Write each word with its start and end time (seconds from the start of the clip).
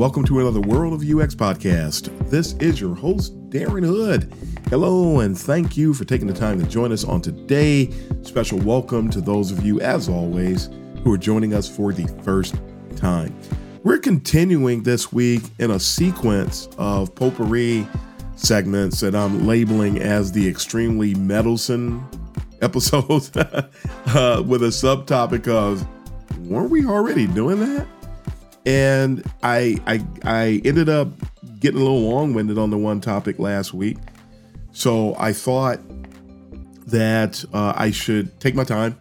Welcome 0.00 0.24
to 0.24 0.40
another 0.40 0.62
World 0.62 0.94
of 0.94 1.00
UX 1.00 1.34
podcast. 1.34 2.30
This 2.30 2.54
is 2.54 2.80
your 2.80 2.94
host, 2.94 3.34
Darren 3.50 3.84
Hood. 3.84 4.32
Hello, 4.70 5.20
and 5.20 5.38
thank 5.38 5.76
you 5.76 5.92
for 5.92 6.06
taking 6.06 6.26
the 6.26 6.32
time 6.32 6.58
to 6.58 6.66
join 6.66 6.90
us 6.90 7.04
on 7.04 7.20
today. 7.20 7.90
Special 8.22 8.58
welcome 8.60 9.10
to 9.10 9.20
those 9.20 9.52
of 9.52 9.62
you, 9.62 9.78
as 9.82 10.08
always, 10.08 10.70
who 11.04 11.12
are 11.12 11.18
joining 11.18 11.52
us 11.52 11.68
for 11.68 11.92
the 11.92 12.06
first 12.22 12.58
time. 12.96 13.38
We're 13.82 13.98
continuing 13.98 14.84
this 14.84 15.12
week 15.12 15.42
in 15.58 15.72
a 15.72 15.78
sequence 15.78 16.70
of 16.78 17.14
potpourri 17.14 17.86
segments 18.36 19.00
that 19.00 19.14
I'm 19.14 19.46
labeling 19.46 20.00
as 20.00 20.32
the 20.32 20.48
extremely 20.48 21.14
meddlesome 21.14 22.08
episodes 22.62 23.30
uh, 23.36 24.42
with 24.46 24.62
a 24.62 24.68
subtopic 24.68 25.46
of 25.46 25.86
weren't 26.48 26.70
we 26.70 26.86
already 26.86 27.26
doing 27.26 27.60
that? 27.60 27.86
And 28.66 29.24
I 29.42 29.78
I 29.86 30.04
I 30.24 30.60
ended 30.64 30.88
up 30.88 31.08
getting 31.60 31.80
a 31.80 31.84
little 31.84 32.02
long-winded 32.02 32.58
on 32.58 32.70
the 32.70 32.78
one 32.78 33.00
topic 33.00 33.38
last 33.38 33.74
week. 33.74 33.98
So 34.72 35.14
I 35.18 35.32
thought 35.32 35.80
that 36.86 37.44
uh, 37.52 37.72
I 37.76 37.90
should 37.90 38.38
take 38.40 38.54
my 38.54 38.64
time 38.64 39.00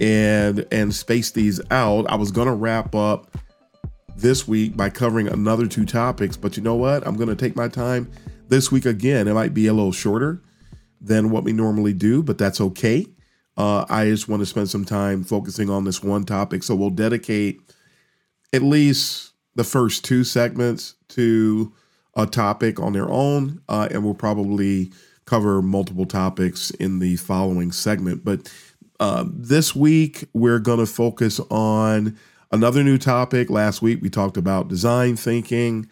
and 0.00 0.66
and 0.72 0.94
space 0.94 1.30
these 1.30 1.60
out. 1.70 2.06
I 2.08 2.16
was 2.16 2.30
gonna 2.30 2.54
wrap 2.54 2.94
up 2.94 3.36
this 4.16 4.46
week 4.46 4.76
by 4.76 4.90
covering 4.90 5.28
another 5.28 5.66
two 5.66 5.84
topics, 5.84 6.36
but 6.36 6.56
you 6.56 6.62
know 6.62 6.74
what? 6.74 7.06
I'm 7.06 7.16
gonna 7.16 7.36
take 7.36 7.56
my 7.56 7.68
time 7.68 8.10
this 8.48 8.70
week 8.70 8.86
again. 8.86 9.28
It 9.28 9.34
might 9.34 9.54
be 9.54 9.66
a 9.66 9.72
little 9.72 9.92
shorter 9.92 10.42
than 11.00 11.30
what 11.30 11.44
we 11.44 11.52
normally 11.52 11.92
do, 11.92 12.22
but 12.22 12.38
that's 12.38 12.60
okay. 12.60 13.06
Uh, 13.56 13.84
I 13.88 14.06
just 14.06 14.28
want 14.28 14.40
to 14.40 14.46
spend 14.46 14.70
some 14.70 14.84
time 14.84 15.24
focusing 15.24 15.68
on 15.68 15.84
this 15.84 16.02
one 16.02 16.24
topic, 16.24 16.62
so 16.62 16.74
we'll 16.74 16.90
dedicate 16.90 17.60
at 18.52 18.62
least 18.62 19.32
the 19.54 19.64
first 19.64 20.04
two 20.04 20.24
segments 20.24 20.94
to 21.08 21.72
a 22.16 22.26
topic 22.26 22.78
on 22.80 22.92
their 22.92 23.08
own, 23.08 23.62
uh, 23.68 23.88
and 23.90 24.04
we'll 24.04 24.14
probably 24.14 24.92
cover 25.24 25.62
multiple 25.62 26.06
topics 26.06 26.70
in 26.72 26.98
the 26.98 27.16
following 27.16 27.72
segment. 27.72 28.24
But 28.24 28.52
uh, 29.00 29.24
this 29.28 29.74
week, 29.74 30.28
we're 30.32 30.58
going 30.58 30.78
to 30.78 30.86
focus 30.86 31.40
on 31.50 32.18
another 32.50 32.82
new 32.82 32.98
topic. 32.98 33.50
Last 33.50 33.82
week, 33.82 34.00
we 34.02 34.10
talked 34.10 34.36
about 34.36 34.68
design 34.68 35.16
thinking. 35.16 35.88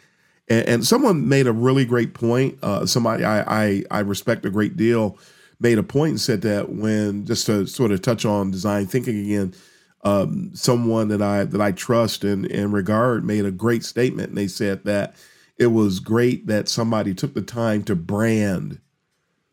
And, 0.49 0.69
and 0.69 0.87
someone 0.87 1.29
made 1.29 1.47
a 1.47 1.53
really 1.53 1.85
great 1.85 2.13
point. 2.13 2.59
Uh, 2.63 2.85
somebody 2.87 3.25
I, 3.25 3.65
I, 3.65 3.85
I 3.91 4.01
respect 4.01 4.45
a 4.45 4.51
great 4.51 4.77
deal 4.77 5.19
made 5.59 5.79
a 5.79 5.83
point 5.83 6.11
and 6.11 6.21
said 6.21 6.43
that 6.43 6.71
when, 6.71 7.27
just 7.27 7.47
to 7.47 7.67
sort 7.67 7.93
of 7.93 8.03
touch 8.03 8.25
on 8.25 8.51
design 8.51 8.87
thinking 8.87 9.19
again, 9.19 9.55
um, 10.03 10.51
someone 10.55 11.09
that 11.09 11.23
I 11.23 11.45
that 11.45 11.61
I 11.61 11.73
trust 11.73 12.25
and, 12.25 12.47
and 12.47 12.73
regard 12.73 13.25
made 13.25 13.45
a 13.45 13.51
great 13.51 13.85
statement, 13.85 14.31
and 14.31 14.39
they 14.39 14.49
said 14.49 14.85
that 14.85 15.15
it 15.59 15.69
was 15.69 16.01
great 16.01 16.47
that 16.47 16.69
somebody 16.69 17.15
took 17.15 17.35
the 17.35 17.43
time 17.43 17.83
to 17.85 17.95
brand 17.95 18.81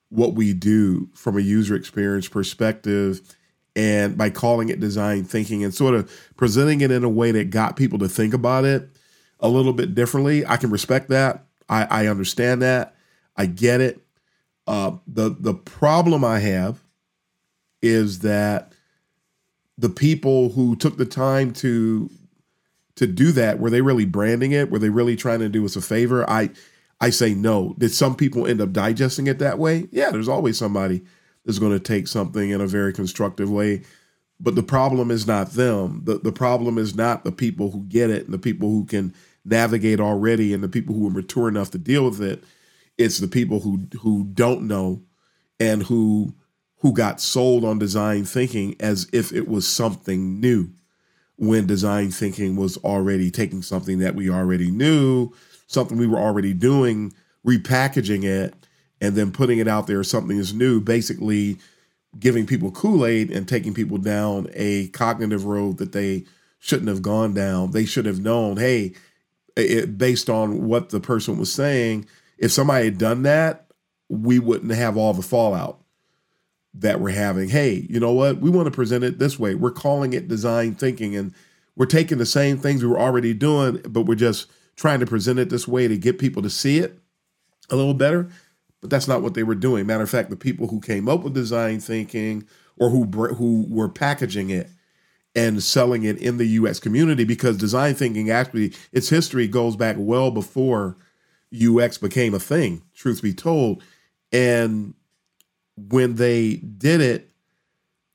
what 0.10 0.34
we 0.34 0.54
do 0.54 1.10
from 1.14 1.38
a 1.38 1.42
user 1.42 1.76
experience 1.76 2.30
perspective 2.30 3.36
and 3.76 4.18
by 4.18 4.30
calling 4.30 4.70
it 4.70 4.80
design 4.80 5.24
thinking 5.24 5.64
and 5.64 5.74
sort 5.74 5.94
of 5.94 6.10
presenting 6.38 6.82
it 6.82 6.92
in 6.92 7.04
a 7.04 7.10
way 7.10 7.32
that 7.32 7.50
got 7.50 7.76
people 7.76 8.00
to 8.00 8.08
think 8.08 8.34
about 8.34 8.64
it 8.64 8.90
a 9.40 9.50
little 9.50 9.74
bit 9.74 9.94
differently. 9.94 10.46
I 10.46 10.58
can 10.58 10.70
respect 10.70 11.10
that. 11.10 11.46
I, 11.70 11.84
I 11.84 12.08
understand 12.08 12.62
that. 12.62 12.96
I 13.36 13.46
get 13.46 13.82
it. 13.82 14.02
Uh, 14.66 14.98
the 15.06 15.36
the 15.38 15.54
problem 15.54 16.24
I 16.24 16.40
have 16.40 16.84
is 17.82 18.20
that 18.20 18.74
the 19.78 19.90
people 19.90 20.50
who 20.50 20.76
took 20.76 20.98
the 20.98 21.06
time 21.06 21.54
to 21.54 22.10
to 22.96 23.06
do 23.06 23.32
that 23.32 23.60
were 23.60 23.70
they 23.70 23.82
really 23.82 24.06
branding 24.06 24.52
it? 24.52 24.72
Were 24.72 24.80
they 24.80 24.90
really 24.90 25.16
trying 25.16 25.40
to 25.40 25.50
do 25.50 25.66
us 25.66 25.76
a 25.76 25.82
favor? 25.82 26.28
I 26.30 26.50
i 27.00 27.10
say 27.10 27.34
no. 27.34 27.76
Did 27.78 27.92
some 27.92 28.16
people 28.16 28.48
end 28.48 28.62
up 28.62 28.72
digesting 28.74 29.28
it 29.28 29.40
that 29.40 29.60
way? 29.60 29.88
Yeah 29.92 30.12
there's 30.12 30.30
always 30.30 30.58
somebody 30.58 31.04
that's 31.46 31.60
going 31.60 31.74
to 31.74 31.80
take 31.80 32.08
something 32.08 32.50
in 32.50 32.60
a 32.62 32.68
very 32.68 32.92
constructive 32.92 33.50
way 33.50 33.84
but 34.40 34.56
the 34.56 34.64
problem 34.64 35.12
is 35.12 35.26
not 35.26 35.52
them. 35.52 36.02
The, 36.04 36.20
the 36.20 36.32
problem 36.32 36.78
is 36.78 36.96
not 36.96 37.24
the 37.24 37.32
people 37.32 37.72
who 37.72 37.84
get 37.86 38.10
it 38.10 38.26
and 38.26 38.34
the 38.34 38.40
people 38.40 38.70
who 38.70 38.86
can 38.86 39.14
navigate 39.44 40.00
already 40.00 40.54
and 40.54 40.64
the 40.64 40.70
people 40.70 40.94
who 40.94 41.08
are 41.08 41.12
mature 41.12 41.48
enough 41.48 41.72
to 41.72 41.78
deal 41.78 42.06
with 42.06 42.22
it. 42.22 42.44
It's 42.98 43.20
the 43.20 43.28
people 43.28 43.60
who 43.60 43.88
who 44.02 44.26
don't 44.26 44.68
know 44.68 45.02
and 45.60 45.84
who 45.84 46.34
who 46.80 46.94
got 46.94 47.20
sold 47.20 47.64
on 47.64 47.80
design 47.80 48.24
thinking 48.24 48.76
as 48.80 49.08
if 49.12 49.34
it 49.34 49.48
was 49.48 49.68
something 49.68 50.40
new 50.40 50.70
when 51.38 51.68
design 51.68 52.12
thinking 52.12 52.56
was 52.56 52.78
already 52.78 53.32
taking 53.32 53.62
something 53.62 54.00
that 54.00 54.16
we 54.16 54.30
already 54.30 54.72
knew, 54.72 55.32
something 55.68 55.98
we 55.98 56.08
were 56.08 56.18
already 56.18 56.54
doing, 56.54 57.14
repackaging 57.46 58.24
it, 58.24 58.54
and 59.00 59.16
then 59.16 59.32
putting 59.32 59.60
it 59.60 59.68
out 59.68 59.88
there 59.88 60.00
as 60.00 60.10
something 60.10 60.38
is 60.38 60.54
new, 60.54 60.82
basically 60.82 61.58
giving 62.20 62.48
people 62.48 62.72
Kool 62.72 63.06
Aid 63.06 63.32
and 63.32 63.48
taking 63.48 63.74
people 63.74 63.98
down 63.98 64.48
a 64.54 64.88
cognitive 64.90 65.46
road 65.46 65.78
that 65.78 65.92
they 65.92 66.26
shouldn't 66.60 66.90
have 66.90 67.04
gone 67.04 67.34
down. 67.34 67.72
They 67.72 67.86
should 67.86 68.08
have 68.08 68.20
known, 68.20 68.58
hey, 68.58 68.94
it, 69.56 69.98
based 69.98 70.30
on 70.30 70.68
what 70.68 70.90
the 70.90 71.00
person 71.00 71.38
was 71.38 71.52
saying, 71.52 72.08
if 72.40 72.52
somebody 72.52 72.86
had 72.86 72.98
done 72.98 73.24
that, 73.24 73.68
we 74.10 74.40
wouldn't 74.40 74.72
have 74.72 74.98
all 74.98 75.14
the 75.14 75.22
fallout 75.22 75.80
that 76.80 77.00
we're 77.00 77.10
having. 77.10 77.50
Hey, 77.50 77.86
you 77.90 78.00
know 78.00 78.14
what? 78.14 78.40
We 78.40 78.50
want 78.50 78.68
to 78.68 78.72
present 78.72 79.04
it 79.04 79.20
this 79.20 79.40
way. 79.40 79.56
We're 79.56 79.72
calling 79.72 80.14
it 80.14 80.28
design 80.28 80.76
thinking, 80.76 81.16
and 81.16 81.34
we're 81.76 81.86
taking 81.86 82.18
the 82.18 82.26
same 82.26 82.58
things 82.58 82.84
we 82.84 82.90
were 82.90 83.00
already 83.00 83.34
doing, 83.34 83.82
but 83.88 84.02
we're 84.04 84.16
just 84.16 84.48
trying 84.76 85.00
to 85.00 85.06
present 85.06 85.40
it 85.40 85.50
this 85.50 85.68
way 85.68 85.88
to 85.88 85.98
get 85.98 86.20
people 86.20 86.42
to 86.44 86.50
see 86.50 86.80
it 86.80 87.00
a 87.70 87.76
little 87.76 87.94
better. 87.94 88.30
But 88.80 88.92
that's 88.92 89.08
not 89.08 89.24
what 89.24 89.34
they 89.34 89.44
were 89.44 89.56
doing. 89.56 89.88
Matter 89.88 90.04
of 90.04 90.10
fact, 90.10 90.30
the 90.30 90.36
people 90.36 90.68
who 90.68 90.80
came 90.80 91.10
up 91.10 91.24
with 91.24 91.34
design 91.34 91.80
thinking 91.80 92.48
or 92.78 92.90
who 92.90 93.06
who 93.06 93.66
were 93.70 93.90
packaging 93.90 94.52
it 94.52 94.70
and 95.36 95.62
selling 95.62 96.04
it 96.04 96.18
in 96.18 96.38
the 96.38 96.60
UX 96.60 96.80
community, 96.80 97.24
because 97.24 97.58
design 97.58 97.96
thinking 97.96 98.30
actually 98.30 98.74
its 98.92 99.10
history 99.10 99.48
goes 99.48 99.76
back 99.76 99.96
well 100.00 100.32
before 100.32 100.98
UX 101.54 101.98
became 101.98 102.34
a 102.34 102.40
thing. 102.40 102.84
Truth 102.94 103.22
be 103.22 103.34
told, 103.34 103.84
and 104.32 104.94
when 105.78 106.16
they 106.16 106.56
did 106.56 107.02
it, 107.02 107.32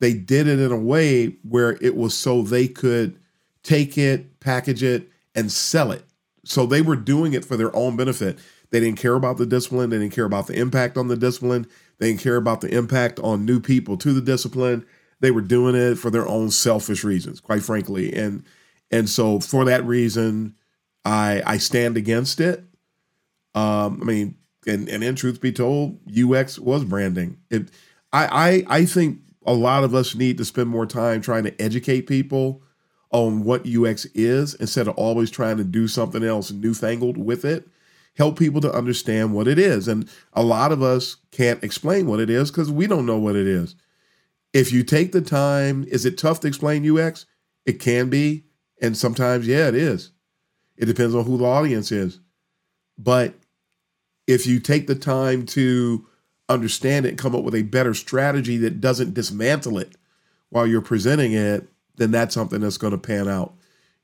they 0.01 0.13
did 0.13 0.49
it 0.49 0.59
in 0.59 0.73
a 0.73 0.77
way 0.77 1.37
where 1.43 1.79
it 1.81 1.97
was 1.97 2.15
so 2.17 2.43
they 2.43 2.67
could 2.67 3.19
take 3.63 3.97
it, 3.97 4.41
package 4.41 4.83
it, 4.83 5.09
and 5.35 5.51
sell 5.51 5.93
it. 5.93 6.05
So 6.45 6.67
they 6.67 6.83
were 6.83 6.97
doing 6.97 7.35
it 7.35 7.45
for 7.45 7.57
their 7.57 7.75
own 7.75 7.97
benefit. 7.97 8.39
They 8.71 8.81
didn't 8.81 8.99
care 8.99 9.15
about 9.15 9.37
the 9.37 9.47
discipline. 9.47 9.91
They 9.91 9.99
didn't 9.99 10.15
care 10.15 10.25
about 10.25 10.49
the 10.49 10.59
impact 10.59 10.97
on 10.97 11.09
the 11.09 11.17
discipline. 11.17 11.67
They 11.99 12.09
didn't 12.09 12.21
care 12.21 12.37
about 12.37 12.63
the 12.63 12.75
impact 12.75 13.21
on 13.21 13.45
new 13.45 13.61
people 13.61 13.97
to 13.99 14.13
the 14.13 14.21
discipline. 14.21 14.85
They 15.21 15.31
were 15.31 15.41
doing 15.41 15.77
it 15.77 15.97
for 15.97 16.11
their 16.11 16.27
own 16.27 16.51
selfish 16.51 17.05
reasons, 17.05 17.39
quite 17.39 17.63
frankly. 17.63 18.13
And 18.13 18.45
and 18.91 19.09
so 19.09 19.39
for 19.39 19.65
that 19.67 19.85
reason, 19.85 20.57
I 21.05 21.43
I 21.47 21.59
stand 21.59 21.97
against 21.97 22.41
it. 22.41 22.65
Um, 23.55 24.01
I 24.01 24.05
mean, 24.05 24.37
and 24.67 24.89
and 24.89 25.03
in 25.03 25.15
truth 25.15 25.41
be 25.41 25.53
told, 25.53 25.99
UX 26.09 26.59
was 26.59 26.85
branding. 26.85 27.39
It, 27.51 27.71
I 28.13 28.65
I 28.69 28.79
I 28.79 28.85
think 28.85 29.21
a 29.45 29.55
lot 29.55 29.85
of 29.85 29.95
us 29.95 30.15
need 30.15 30.39
to 30.39 30.45
spend 30.45 30.69
more 30.69 30.87
time 30.87 31.21
trying 31.21 31.45
to 31.45 31.63
educate 31.63 32.07
people 32.07 32.63
on 33.11 33.45
what 33.45 33.67
UX 33.67 34.07
is 34.15 34.55
instead 34.55 34.89
of 34.89 34.97
always 34.97 35.31
trying 35.31 35.59
to 35.59 35.65
do 35.65 35.87
something 35.87 36.25
else 36.25 36.51
newfangled 36.51 37.19
with 37.19 37.45
it. 37.45 37.69
Help 38.17 38.39
people 38.39 38.61
to 38.61 38.73
understand 38.73 39.35
what 39.35 39.49
it 39.49 39.59
is. 39.59 39.89
And 39.89 40.09
a 40.33 40.43
lot 40.43 40.73
of 40.73 40.83
us 40.83 41.17
can't 41.31 41.63
explain 41.65 42.07
what 42.07 42.21
it 42.21 42.31
is 42.31 42.51
because 42.51 42.71
we 42.71 42.87
don't 42.87 43.07
know 43.07 43.19
what 43.19 43.37
it 43.37 43.47
is. 43.47 43.75
If 44.53 44.73
you 44.73 44.83
take 44.83 45.13
the 45.13 45.23
time, 45.23 45.85
is 45.89 46.05
it 46.05 46.19
tough 46.19 46.41
to 46.41 46.49
explain 46.49 46.89
UX? 46.99 47.27
It 47.65 47.81
can 47.81 48.11
be. 48.11 48.45
And 48.81 48.97
sometimes, 48.97 49.47
yeah, 49.47 49.69
it 49.69 49.75
is. 49.75 50.11
It 50.77 50.87
depends 50.87 51.15
on 51.15 51.25
who 51.25 51.39
the 51.39 51.45
audience 51.45 51.93
is. 51.93 52.21
But 52.99 53.35
if 54.33 54.47
you 54.47 54.59
take 54.59 54.87
the 54.87 54.95
time 54.95 55.47
to 55.47 56.07
understand 56.49 57.07
it 57.07 57.11
and 57.11 57.19
come 57.19 57.35
up 57.35 57.45
with 57.45 57.55
a 57.55 57.63
better 57.63 57.95
strategy 57.95 58.57
that 58.59 58.81
doesn't 58.81 59.15
dismantle 59.15 59.79
it 59.79 59.97
while 60.51 60.67
you're 60.67 60.81
presenting 60.81 61.33
it, 61.33 61.69
then 61.97 62.11
that's 62.11 62.35
something 62.35 62.61
that's 62.61 62.79
going 62.79 62.91
to 62.93 62.99
pan 62.99 63.29
out 63.29 63.55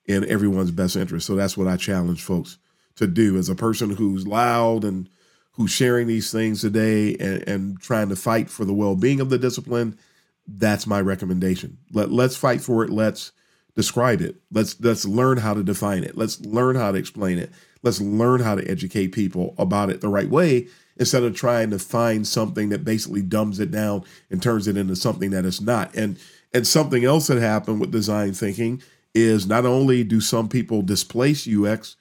in 0.05 0.29
everyone's 0.29 0.71
best 0.71 0.97
interest. 0.97 1.27
So 1.27 1.35
that's 1.35 1.57
what 1.57 1.69
I 1.69 1.77
challenge 1.77 2.23
folks 2.23 2.59
to 2.97 3.07
do 3.07 3.37
as 3.37 3.49
a 3.49 3.55
person 3.55 3.91
who's 3.91 4.27
loud 4.27 4.85
and 4.85 5.09
who's 5.53 5.71
sharing 5.71 6.07
these 6.07 6.31
things 6.31 6.61
today 6.61 7.17
and, 7.17 7.49
and 7.49 7.81
trying 7.81 8.09
to 8.09 8.17
fight 8.17 8.49
for 8.49 8.65
the 8.65 8.73
well-being 8.75 9.21
of 9.21 9.31
the 9.31 9.39
discipline. 9.39 9.99
That's 10.47 10.87
my 10.87 11.01
recommendation. 11.01 11.79
Let 11.93 12.11
let's 12.11 12.37
fight 12.37 12.63
for 12.63 12.83
it. 12.85 12.91
Let's 12.91 13.33
describe 13.75 14.21
it. 14.23 14.37
Let's 14.51 14.81
let's 14.81 15.05
learn 15.05 15.39
how 15.39 15.55
to 15.55 15.63
define 15.63 16.05
it. 16.05 16.17
Let's 16.17 16.41
learn 16.41 16.77
how 16.77 16.93
to 16.93 16.99
explain 16.99 17.39
it. 17.39 17.51
Let's 17.83 18.01
learn 18.01 18.41
how 18.41 18.55
to 18.55 18.71
educate 18.71 19.09
people 19.09 19.55
about 19.59 19.91
it 19.91 20.01
the 20.01 20.09
right 20.09 20.29
way 20.29 20.69
instead 20.97 21.23
of 21.23 21.35
trying 21.35 21.71
to 21.71 21.79
find 21.79 22.27
something 22.27 22.71
that 22.71 22.85
basically 22.85 23.23
dumbs 23.23 23.61
it 23.61 23.71
down 23.71 24.05
and 24.31 24.43
turns 24.43 24.67
it 24.67 24.77
into 24.77 24.97
something 24.97 25.31
that 25.31 25.45
it's 25.45 25.61
not. 25.61 25.95
And 25.95 26.19
and 26.53 26.67
something 26.67 27.05
else 27.05 27.27
that 27.27 27.41
happened 27.41 27.81
with 27.81 27.93
design 27.93 28.33
thinking 28.33 28.83
is 29.15 29.47
not 29.47 29.67
only 29.67 30.05
do 30.05 30.21
some 30.21 30.49
people 30.49 30.83
displace 30.83 31.49
UX 31.49 31.97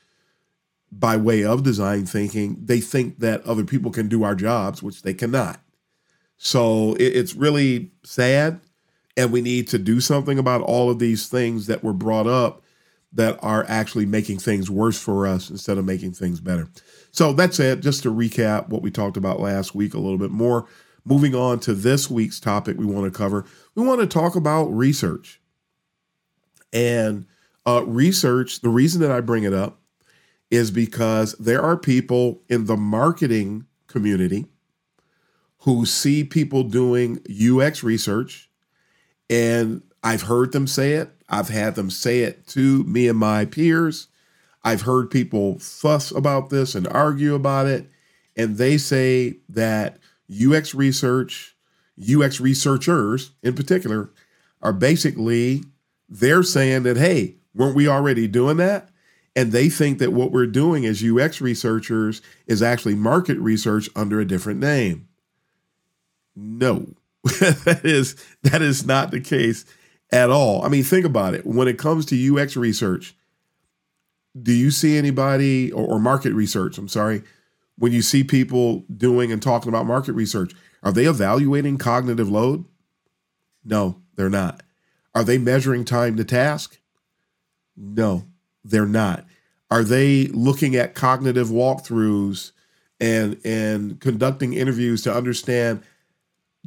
by 0.91 1.17
way 1.17 1.43
of 1.43 1.63
design 1.63 2.05
thinking, 2.05 2.57
they 2.63 2.79
think 2.79 3.19
that 3.19 3.45
other 3.45 3.65
people 3.65 3.91
can 3.91 4.07
do 4.07 4.23
our 4.23 4.35
jobs, 4.35 4.81
which 4.81 5.01
they 5.01 5.13
cannot. 5.13 5.59
So 6.37 6.93
it, 6.93 7.15
it's 7.15 7.35
really 7.35 7.91
sad. 8.03 8.61
And 9.17 9.31
we 9.31 9.41
need 9.41 9.67
to 9.69 9.79
do 9.79 9.99
something 9.99 10.37
about 10.37 10.61
all 10.61 10.89
of 10.89 10.99
these 10.99 11.27
things 11.27 11.67
that 11.67 11.83
were 11.83 11.93
brought 11.93 12.27
up 12.27 12.61
that 13.13 13.39
are 13.41 13.65
actually 13.67 14.05
making 14.05 14.39
things 14.39 14.69
worse 14.69 14.99
for 14.99 15.25
us 15.25 15.49
instead 15.49 15.77
of 15.77 15.85
making 15.85 16.13
things 16.13 16.39
better. 16.39 16.69
So 17.11 17.33
that's 17.33 17.59
it. 17.59 17.79
Just 17.79 18.03
to 18.03 18.13
recap 18.13 18.69
what 18.69 18.81
we 18.81 18.91
talked 18.91 19.17
about 19.17 19.39
last 19.39 19.73
week 19.73 19.93
a 19.93 19.99
little 19.99 20.17
bit 20.17 20.31
more. 20.31 20.67
Moving 21.05 21.33
on 21.33 21.59
to 21.61 21.73
this 21.73 22.09
week's 22.09 22.39
topic, 22.39 22.77
we 22.77 22.85
want 22.85 23.11
to 23.11 23.17
cover, 23.17 23.45
we 23.75 23.83
want 23.83 24.01
to 24.01 24.07
talk 24.07 24.35
about 24.35 24.65
research. 24.65 25.39
And 26.73 27.25
uh, 27.65 27.83
research, 27.85 28.59
the 28.59 28.69
reason 28.69 29.01
that 29.01 29.11
I 29.11 29.21
bring 29.21 29.43
it 29.43 29.53
up 29.53 29.79
is 30.51 30.69
because 30.69 31.33
there 31.33 31.61
are 31.61 31.77
people 31.77 32.41
in 32.49 32.65
the 32.65 32.77
marketing 32.77 33.65
community 33.87 34.45
who 35.59 35.85
see 35.85 36.23
people 36.23 36.63
doing 36.63 37.19
UX 37.29 37.83
research, 37.83 38.49
and 39.29 39.81
I've 40.03 40.23
heard 40.23 40.53
them 40.53 40.67
say 40.67 40.93
it. 40.93 41.09
I've 41.29 41.49
had 41.49 41.75
them 41.75 41.89
say 41.89 42.19
it 42.19 42.47
to 42.47 42.83
me 42.83 43.07
and 43.07 43.17
my 43.17 43.45
peers. 43.45 44.07
I've 44.63 44.81
heard 44.81 45.11
people 45.11 45.59
fuss 45.59 46.11
about 46.11 46.49
this 46.49 46.75
and 46.75 46.87
argue 46.87 47.35
about 47.35 47.67
it. 47.67 47.89
And 48.35 48.57
they 48.57 48.77
say 48.77 49.37
that 49.49 49.97
UX 50.29 50.73
research, 50.75 51.55
UX 52.01 52.39
researchers 52.39 53.31
in 53.43 53.55
particular, 53.55 54.11
are 54.61 54.73
basically 54.73 55.63
they're 56.09 56.43
saying 56.43 56.83
that, 56.83 56.97
hey, 56.97 57.35
weren't 57.53 57.75
we 57.75 57.87
already 57.87 58.27
doing 58.27 58.57
that? 58.57 58.89
And 59.35 59.51
they 59.51 59.69
think 59.69 59.99
that 59.99 60.13
what 60.13 60.31
we're 60.31 60.47
doing 60.47 60.85
as 60.85 61.03
UX 61.03 61.41
researchers 61.41 62.21
is 62.47 62.63
actually 62.63 62.95
market 62.95 63.37
research 63.37 63.89
under 63.95 64.19
a 64.19 64.25
different 64.25 64.59
name. 64.59 65.07
No, 66.35 66.87
that 67.23 67.81
is 67.83 68.15
that 68.43 68.61
is 68.61 68.85
not 68.85 69.11
the 69.11 69.19
case 69.19 69.65
at 70.11 70.29
all. 70.29 70.63
I 70.63 70.69
mean, 70.69 70.83
think 70.83 71.05
about 71.05 71.33
it. 71.33 71.45
When 71.45 71.67
it 71.67 71.77
comes 71.77 72.05
to 72.07 72.37
UX 72.37 72.55
research, 72.55 73.15
do 74.39 74.53
you 74.53 74.71
see 74.71 74.97
anybody 74.97 75.71
or, 75.71 75.85
or 75.85 75.99
market 75.99 76.33
research? 76.33 76.77
I'm 76.77 76.87
sorry, 76.87 77.23
when 77.77 77.91
you 77.91 78.01
see 78.01 78.23
people 78.23 78.85
doing 78.95 79.31
and 79.31 79.41
talking 79.41 79.69
about 79.69 79.85
market 79.85 80.13
research, 80.13 80.53
are 80.83 80.91
they 80.91 81.05
evaluating 81.05 81.77
cognitive 81.77 82.29
load? 82.29 82.65
No, 83.63 84.01
they're 84.15 84.29
not. 84.29 84.63
Are 85.13 85.23
they 85.23 85.37
measuring 85.37 85.83
time 85.83 86.15
to 86.17 86.23
task? 86.23 86.79
No, 87.75 88.25
they're 88.63 88.85
not. 88.85 89.25
Are 89.69 89.83
they 89.83 90.27
looking 90.27 90.75
at 90.75 90.95
cognitive 90.95 91.49
walkthroughs 91.49 92.51
and 92.99 93.39
and 93.43 93.99
conducting 93.99 94.53
interviews 94.53 95.03
to 95.03 95.13
understand 95.13 95.83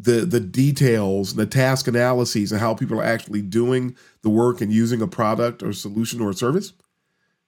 the 0.01 0.25
the 0.25 0.41
details, 0.41 1.35
the 1.35 1.47
task 1.47 1.87
analyses, 1.87 2.53
and 2.53 2.61
how 2.61 2.75
people 2.75 2.99
are 2.99 3.05
actually 3.05 3.43
doing 3.43 3.97
the 4.23 4.31
work 4.31 4.61
and 4.61 4.73
using 4.73 5.03
a 5.03 5.07
product 5.07 5.63
or 5.63 5.73
solution 5.73 6.21
or 6.21 6.33
service? 6.33 6.73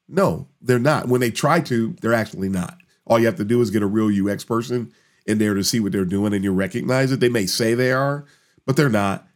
No, 0.08 0.48
they're 0.60 0.78
not. 0.78 1.08
When 1.08 1.20
they 1.20 1.30
try 1.30 1.60
to, 1.60 1.96
they're 2.00 2.12
actually 2.12 2.48
not. 2.48 2.78
All 3.06 3.18
you 3.18 3.26
have 3.26 3.36
to 3.36 3.44
do 3.44 3.60
is 3.60 3.70
get 3.70 3.82
a 3.82 3.86
real 3.86 4.30
UX 4.30 4.44
person 4.44 4.92
in 5.26 5.38
there 5.38 5.54
to 5.54 5.64
see 5.64 5.80
what 5.80 5.92
they're 5.92 6.04
doing 6.04 6.32
and 6.32 6.44
you 6.44 6.52
recognize 6.52 7.12
it. 7.12 7.20
They 7.20 7.28
may 7.28 7.46
say 7.46 7.74
they 7.74 7.92
are, 7.92 8.24
but 8.66 8.76
they're 8.76 8.88
not. 8.88 9.26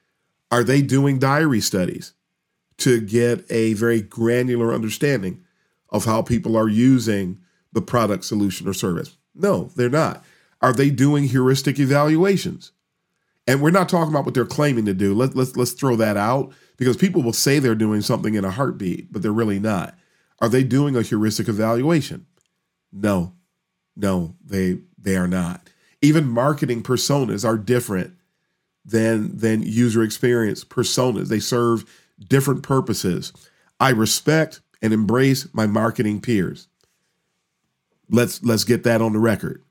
Are 0.51 0.65
they 0.65 0.83
doing 0.83 1.19
diary 1.19 1.61
studies 1.61 2.13
to 2.79 3.01
get 3.01 3.51
a 3.51 3.73
very 3.75 4.03
granular 4.03 4.73
understanding 4.73 5.43
of 5.89 6.05
how 6.05 6.23
people 6.23 6.57
are 6.57 6.69
using 6.69 7.39
the 7.73 7.83
product, 7.83 8.25
solution, 8.25 8.69
or 8.69 8.75
service? 8.75 9.17
No, 9.35 9.71
they're 9.77 9.89
not. 9.89 10.25
Are 10.61 10.73
they 10.73 10.91
doing 10.91 11.25
heuristic 11.25 11.79
evaluations? 11.79 12.73
And 13.47 13.63
we're 13.63 13.71
not 13.71 13.89
talking 13.89 14.13
about 14.13 14.25
what 14.25 14.35
they're 14.35 14.45
claiming 14.45 14.87
to 14.87 14.95
do. 14.95 15.15
Let, 15.15 15.37
let's 15.37 15.57
let's 15.57 15.73
throw 15.73 15.97
that 15.97 16.17
out 16.17 16.53
because 16.77 16.97
people 16.97 17.23
will 17.23 17.33
say 17.33 17.59
they're 17.59 17.75
doing 17.75 18.01
something 18.01 18.35
in 18.35 18.45
a 18.45 18.51
heartbeat, 18.51 19.13
but 19.13 19.23
they're 19.23 19.33
really 19.33 19.61
not. 19.61 19.97
Are 20.41 20.49
they 20.49 20.65
doing 20.65 20.97
a 20.97 21.03
heuristic 21.03 21.49
evaluation? 21.49 22.27
No, 22.93 23.35
no, 23.95 24.35
they 24.45 24.79
they 24.99 25.17
are 25.17 25.29
not. 25.29 25.69
Even 26.03 26.29
marketing 26.29 26.83
personas 26.83 27.45
are 27.45 27.57
different 27.57 28.15
than 28.85 29.37
than 29.37 29.63
user 29.63 30.03
experience 30.03 30.65
personas. 30.65 31.29
They 31.29 31.41
serve 31.41 31.85
different 32.29 32.63
purposes. 32.63 33.33
I 33.81 33.91
respect 33.91 34.61
and 34.83 34.93
embrace 34.93 35.49
my 35.53 35.67
marketing 35.67 36.21
peers. 36.21 36.69
Let's 38.11 38.43
let's 38.43 38.65
get 38.65 38.85
that 38.85 39.03
on 39.03 39.13
the 39.13 39.19
record. 39.19 39.63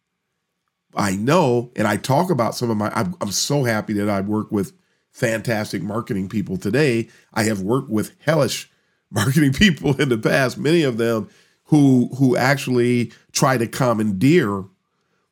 I 0.95 1.15
know, 1.15 1.71
and 1.75 1.88
I 1.88 1.97
talk 1.97 2.30
about 2.30 2.56
some 2.56 2.69
of 2.69 2.77
my. 2.77 2.92
I'm, 2.94 3.15
I'm 3.21 3.31
so 3.31 3.63
happy 3.63 3.94
that 3.94 4.09
I 4.09 4.21
work 4.21 4.51
with 4.51 4.74
fantastic 5.12 5.81
marketing 5.81 6.30
people 6.30 6.57
today. 6.57 7.09
I 7.33 7.44
have 7.44 7.62
worked 7.62 7.89
with 7.89 8.15
hellish 8.19 8.69
marketing 9.12 9.53
people 9.53 10.00
in 10.01 10.09
the 10.09 10.18
past, 10.18 10.57
many 10.57 10.83
of 10.83 10.97
them 10.97 11.30
who 11.65 12.09
who 12.18 12.36
actually 12.36 13.12
try 13.31 13.57
to 13.57 13.68
commandeer 13.68 14.65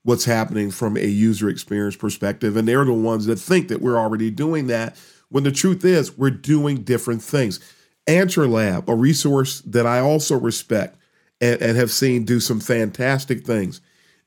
what's 0.04 0.26
happening 0.26 0.70
from 0.70 0.98
a 0.98 1.06
user 1.06 1.50
experience 1.50 1.96
perspective. 1.96 2.58
And 2.58 2.68
they're 2.68 2.86
the 2.86 2.94
ones 2.94 3.26
that 3.26 3.38
think 3.38 3.70
that 3.70 3.82
we're 3.82 3.98
already 3.98 4.30
doing 4.30 4.68
that 4.68 4.98
when 5.30 5.44
the 5.44 5.52
truth 5.52 5.86
is 5.86 6.18
we're 6.18 6.30
doing 6.30 6.84
different 6.84 7.24
things. 7.24 7.60
AnswerLab, 8.06 8.90
a 8.90 8.96
resource 8.96 9.62
that 9.62 9.86
I 9.86 10.00
also 10.00 10.38
respect 10.38 10.98
and, 11.40 11.62
and 11.62 11.78
have 11.78 11.90
seen 11.90 12.26
do 12.26 12.42
some 12.42 12.60
fantastic 12.60 13.46
things 13.46 13.80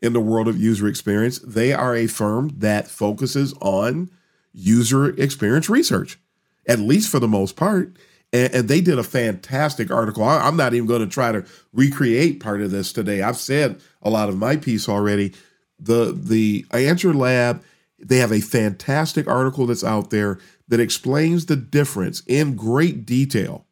in 0.03 0.13
the 0.13 0.21
world 0.21 0.49
of 0.49 0.59
user 0.59 0.87
experience. 0.87 1.39
They 1.39 1.73
are 1.73 1.95
a 1.95 2.07
firm 2.07 2.51
that 2.59 2.89
focuses 2.89 3.55
on 3.61 4.11
user 4.53 5.11
experience 5.21 5.69
research, 5.69 6.19
at 6.67 6.79
least 6.79 7.11
for 7.11 7.19
the 7.19 7.29
most 7.29 7.57
part. 7.57 7.97
And, 8.33 8.55
and 8.55 8.69
they 8.69 8.81
did 8.81 8.99
a 8.99 9.05
fantastic 9.05 9.91
article. 9.91 10.25
I, 10.25 10.41
I'm 10.41 10.57
not 10.57 10.75
even 10.75 10.87
going 10.87 11.01
to 11.01 11.07
try 11.07 11.33
to 11.33 11.45
recreate 11.73 12.41
part 12.41 12.61
of 12.61 12.71
this 12.71 12.93
today. 12.93 13.23
I've 13.23 13.37
said 13.37 13.81
a 14.03 14.11
lot 14.11 14.29
of 14.29 14.37
my 14.37 14.57
piece 14.57 14.89
already. 14.89 15.35
The 15.79 16.13
the 16.19 16.65
AnswerLab, 16.71 17.61
they 17.99 18.19
have 18.19 18.33
a 18.33 18.41
fantastic 18.41 19.29
article 19.29 19.67
that's 19.67 19.85
out 19.85 20.11
there 20.11 20.39
that 20.69 20.81
explains 20.81 21.47
the 21.47 21.57
difference 21.57 22.23
in 22.27 22.57
great 22.57 23.07
detail, 23.07 23.67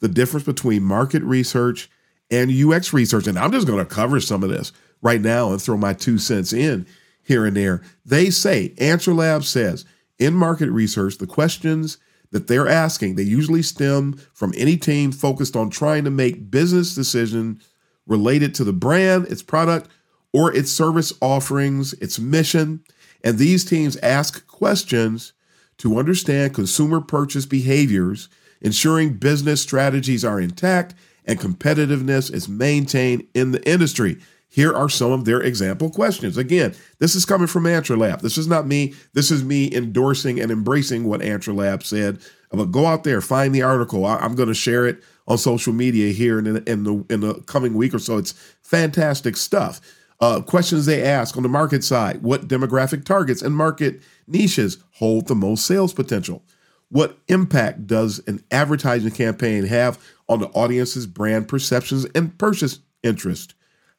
the 0.00 0.08
difference 0.08 0.44
between 0.44 0.82
market 0.82 1.22
research 1.22 1.88
and 2.30 2.50
UX 2.50 2.92
research. 2.92 3.26
And 3.26 3.38
I'm 3.38 3.52
just 3.52 3.66
going 3.66 3.78
to 3.78 3.94
cover 3.94 4.20
some 4.20 4.42
of 4.42 4.50
this 4.50 4.72
right 5.02 5.20
now 5.20 5.50
and 5.50 5.60
throw 5.60 5.76
my 5.76 5.92
two 5.92 6.18
cents 6.18 6.52
in 6.52 6.86
here 7.22 7.44
and 7.44 7.56
there. 7.56 7.82
They 8.04 8.30
say, 8.30 8.74
AnswerLab 8.78 9.44
says, 9.44 9.84
in 10.18 10.34
market 10.34 10.70
research, 10.70 11.18
the 11.18 11.26
questions 11.26 11.98
that 12.30 12.46
they're 12.46 12.68
asking, 12.68 13.14
they 13.14 13.22
usually 13.22 13.62
stem 13.62 14.14
from 14.32 14.52
any 14.56 14.76
team 14.76 15.12
focused 15.12 15.56
on 15.56 15.70
trying 15.70 16.04
to 16.04 16.10
make 16.10 16.50
business 16.50 16.94
decisions 16.94 17.62
related 18.06 18.54
to 18.54 18.64
the 18.64 18.72
brand, 18.72 19.26
its 19.26 19.42
product, 19.42 19.88
or 20.32 20.54
its 20.54 20.70
service 20.70 21.12
offerings, 21.20 21.92
its 21.94 22.18
mission. 22.18 22.82
And 23.24 23.38
these 23.38 23.64
teams 23.64 23.96
ask 23.98 24.46
questions 24.46 25.32
to 25.78 25.98
understand 25.98 26.54
consumer 26.54 27.00
purchase 27.00 27.46
behaviors, 27.46 28.28
ensuring 28.60 29.14
business 29.14 29.60
strategies 29.60 30.24
are 30.24 30.40
intact 30.40 30.94
and 31.24 31.40
competitiveness 31.40 32.32
is 32.32 32.48
maintained 32.48 33.26
in 33.34 33.50
the 33.50 33.68
industry. 33.68 34.18
Here 34.48 34.72
are 34.72 34.88
some 34.88 35.12
of 35.12 35.24
their 35.24 35.40
example 35.40 35.90
questions. 35.90 36.36
Again, 36.36 36.74
this 36.98 37.14
is 37.14 37.26
coming 37.26 37.46
from 37.46 37.64
AnswerLab. 37.64 38.20
This 38.20 38.38
is 38.38 38.46
not 38.46 38.66
me. 38.66 38.94
This 39.12 39.30
is 39.30 39.44
me 39.44 39.72
endorsing 39.74 40.40
and 40.40 40.50
embracing 40.50 41.04
what 41.04 41.20
AnswerLab 41.20 41.82
said. 41.82 42.20
But 42.50 42.66
go 42.66 42.86
out 42.86 43.04
there, 43.04 43.20
find 43.20 43.54
the 43.54 43.62
article. 43.62 44.06
I, 44.06 44.24
am 44.24 44.34
going 44.34 44.48
to 44.48 44.54
share 44.54 44.86
it 44.86 45.02
on 45.26 45.36
social 45.36 45.72
media 45.72 46.12
here 46.12 46.38
in 46.38 46.44
the, 46.44 46.70
in 46.70 46.84
the 46.84 47.04
in 47.10 47.20
the 47.20 47.34
coming 47.42 47.74
week 47.74 47.92
or 47.92 47.98
so. 47.98 48.18
It's 48.18 48.32
fantastic 48.62 49.36
stuff. 49.36 49.80
Uh, 50.20 50.40
questions 50.40 50.86
they 50.86 51.02
ask 51.02 51.36
on 51.36 51.42
the 51.42 51.48
market 51.48 51.84
side: 51.84 52.22
What 52.22 52.48
demographic 52.48 53.04
targets 53.04 53.42
and 53.42 53.54
market 53.54 54.00
niches 54.26 54.78
hold 54.92 55.26
the 55.26 55.34
most 55.34 55.66
sales 55.66 55.92
potential? 55.92 56.42
What 56.88 57.18
impact 57.26 57.88
does 57.88 58.22
an 58.28 58.44
advertising 58.50 59.10
campaign 59.10 59.64
have 59.64 59.98
on 60.28 60.38
the 60.38 60.48
audience's 60.48 61.06
brand 61.06 61.48
perceptions 61.48 62.06
and 62.14 62.38
purchase 62.38 62.78
interest? 63.02 63.55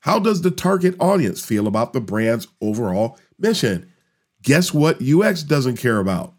How 0.08 0.20
does 0.20 0.42
the 0.42 0.52
target 0.52 0.96
audience 1.02 1.46
feel 1.46 1.68
about 1.68 1.92
the 1.92 2.00
brand's 2.00 2.48
overall 2.62 3.20
mission? 3.38 3.92
Guess 4.42 4.74
what 4.74 5.02
UX 5.02 5.44
doesn't 5.44 5.76
care 5.76 6.00
about? 6.00 6.34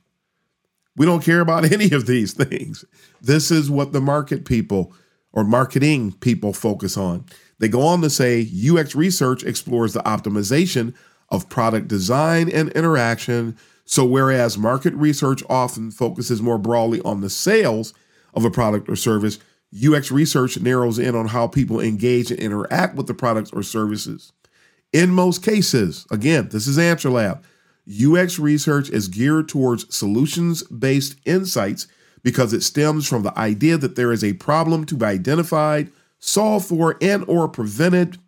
We 0.96 1.04
don't 1.04 1.22
care 1.22 1.40
about 1.40 1.64
any 1.72 1.90
of 1.90 2.06
these 2.06 2.32
things. 2.32 2.87
This 3.20 3.50
is 3.50 3.70
what 3.70 3.92
the 3.92 4.00
market 4.00 4.46
people 4.46 4.94
or 5.34 5.44
marketing 5.44 6.12
people 6.12 6.54
focus 6.54 6.96
on. 6.96 7.26
They 7.58 7.68
go 7.68 7.82
on 7.82 8.00
to 8.00 8.08
say 8.08 8.40
UX 8.40 8.94
research 8.94 9.44
explores 9.44 9.92
the 9.92 10.00
optimization 10.00 10.94
of 11.28 11.50
product 11.50 11.88
design 11.88 12.48
and 12.48 12.70
interaction. 12.70 13.54
So, 13.84 14.06
whereas 14.06 14.56
market 14.56 14.94
research 14.94 15.42
often 15.50 15.90
focuses 15.90 16.40
more 16.40 16.56
broadly 16.56 17.02
on 17.02 17.20
the 17.20 17.28
sales 17.28 17.92
of 18.32 18.46
a 18.46 18.50
product 18.50 18.88
or 18.88 18.96
service, 18.96 19.38
UX 19.75 20.10
research 20.10 20.58
narrows 20.60 20.98
in 20.98 21.14
on 21.14 21.28
how 21.28 21.46
people 21.46 21.80
engage 21.80 22.30
and 22.30 22.40
interact 22.40 22.94
with 22.94 23.06
the 23.06 23.14
products 23.14 23.52
or 23.52 23.62
services. 23.62 24.32
In 24.92 25.10
most 25.10 25.42
cases, 25.42 26.06
again, 26.10 26.48
this 26.50 26.66
is 26.66 26.78
AnswerLab, 26.78 27.42
UX 27.88 28.38
research 28.38 28.90
is 28.90 29.08
geared 29.08 29.48
towards 29.48 29.94
solutions 29.94 30.62
based 30.64 31.16
insights 31.25 31.87
because 32.22 32.52
it 32.52 32.62
stems 32.62 33.08
from 33.08 33.22
the 33.22 33.37
idea 33.38 33.78
that 33.78 33.96
there 33.96 34.12
is 34.12 34.22
a 34.22 34.34
problem 34.34 34.84
to 34.84 34.96
be 34.96 35.06
identified, 35.06 35.90
solved 36.18 36.68
for, 36.68 36.96
and 37.00 37.25
or 37.26 37.48
prevented. 37.48 38.18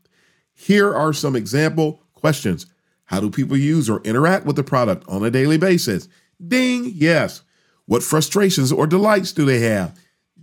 Here 0.54 0.94
are 0.94 1.12
some 1.12 1.36
example 1.36 2.02
questions. 2.14 2.66
How 3.04 3.20
do 3.20 3.30
people 3.30 3.56
use 3.56 3.90
or 3.90 4.00
interact 4.02 4.46
with 4.46 4.56
the 4.56 4.62
product 4.62 5.06
on 5.08 5.24
a 5.24 5.30
daily 5.30 5.58
basis? 5.58 6.08
Ding, 6.46 6.92
yes. 6.94 7.42
What 7.86 8.02
frustrations 8.02 8.72
or 8.72 8.86
delights 8.86 9.32
do 9.32 9.44
they 9.44 9.60
have? 9.60 9.98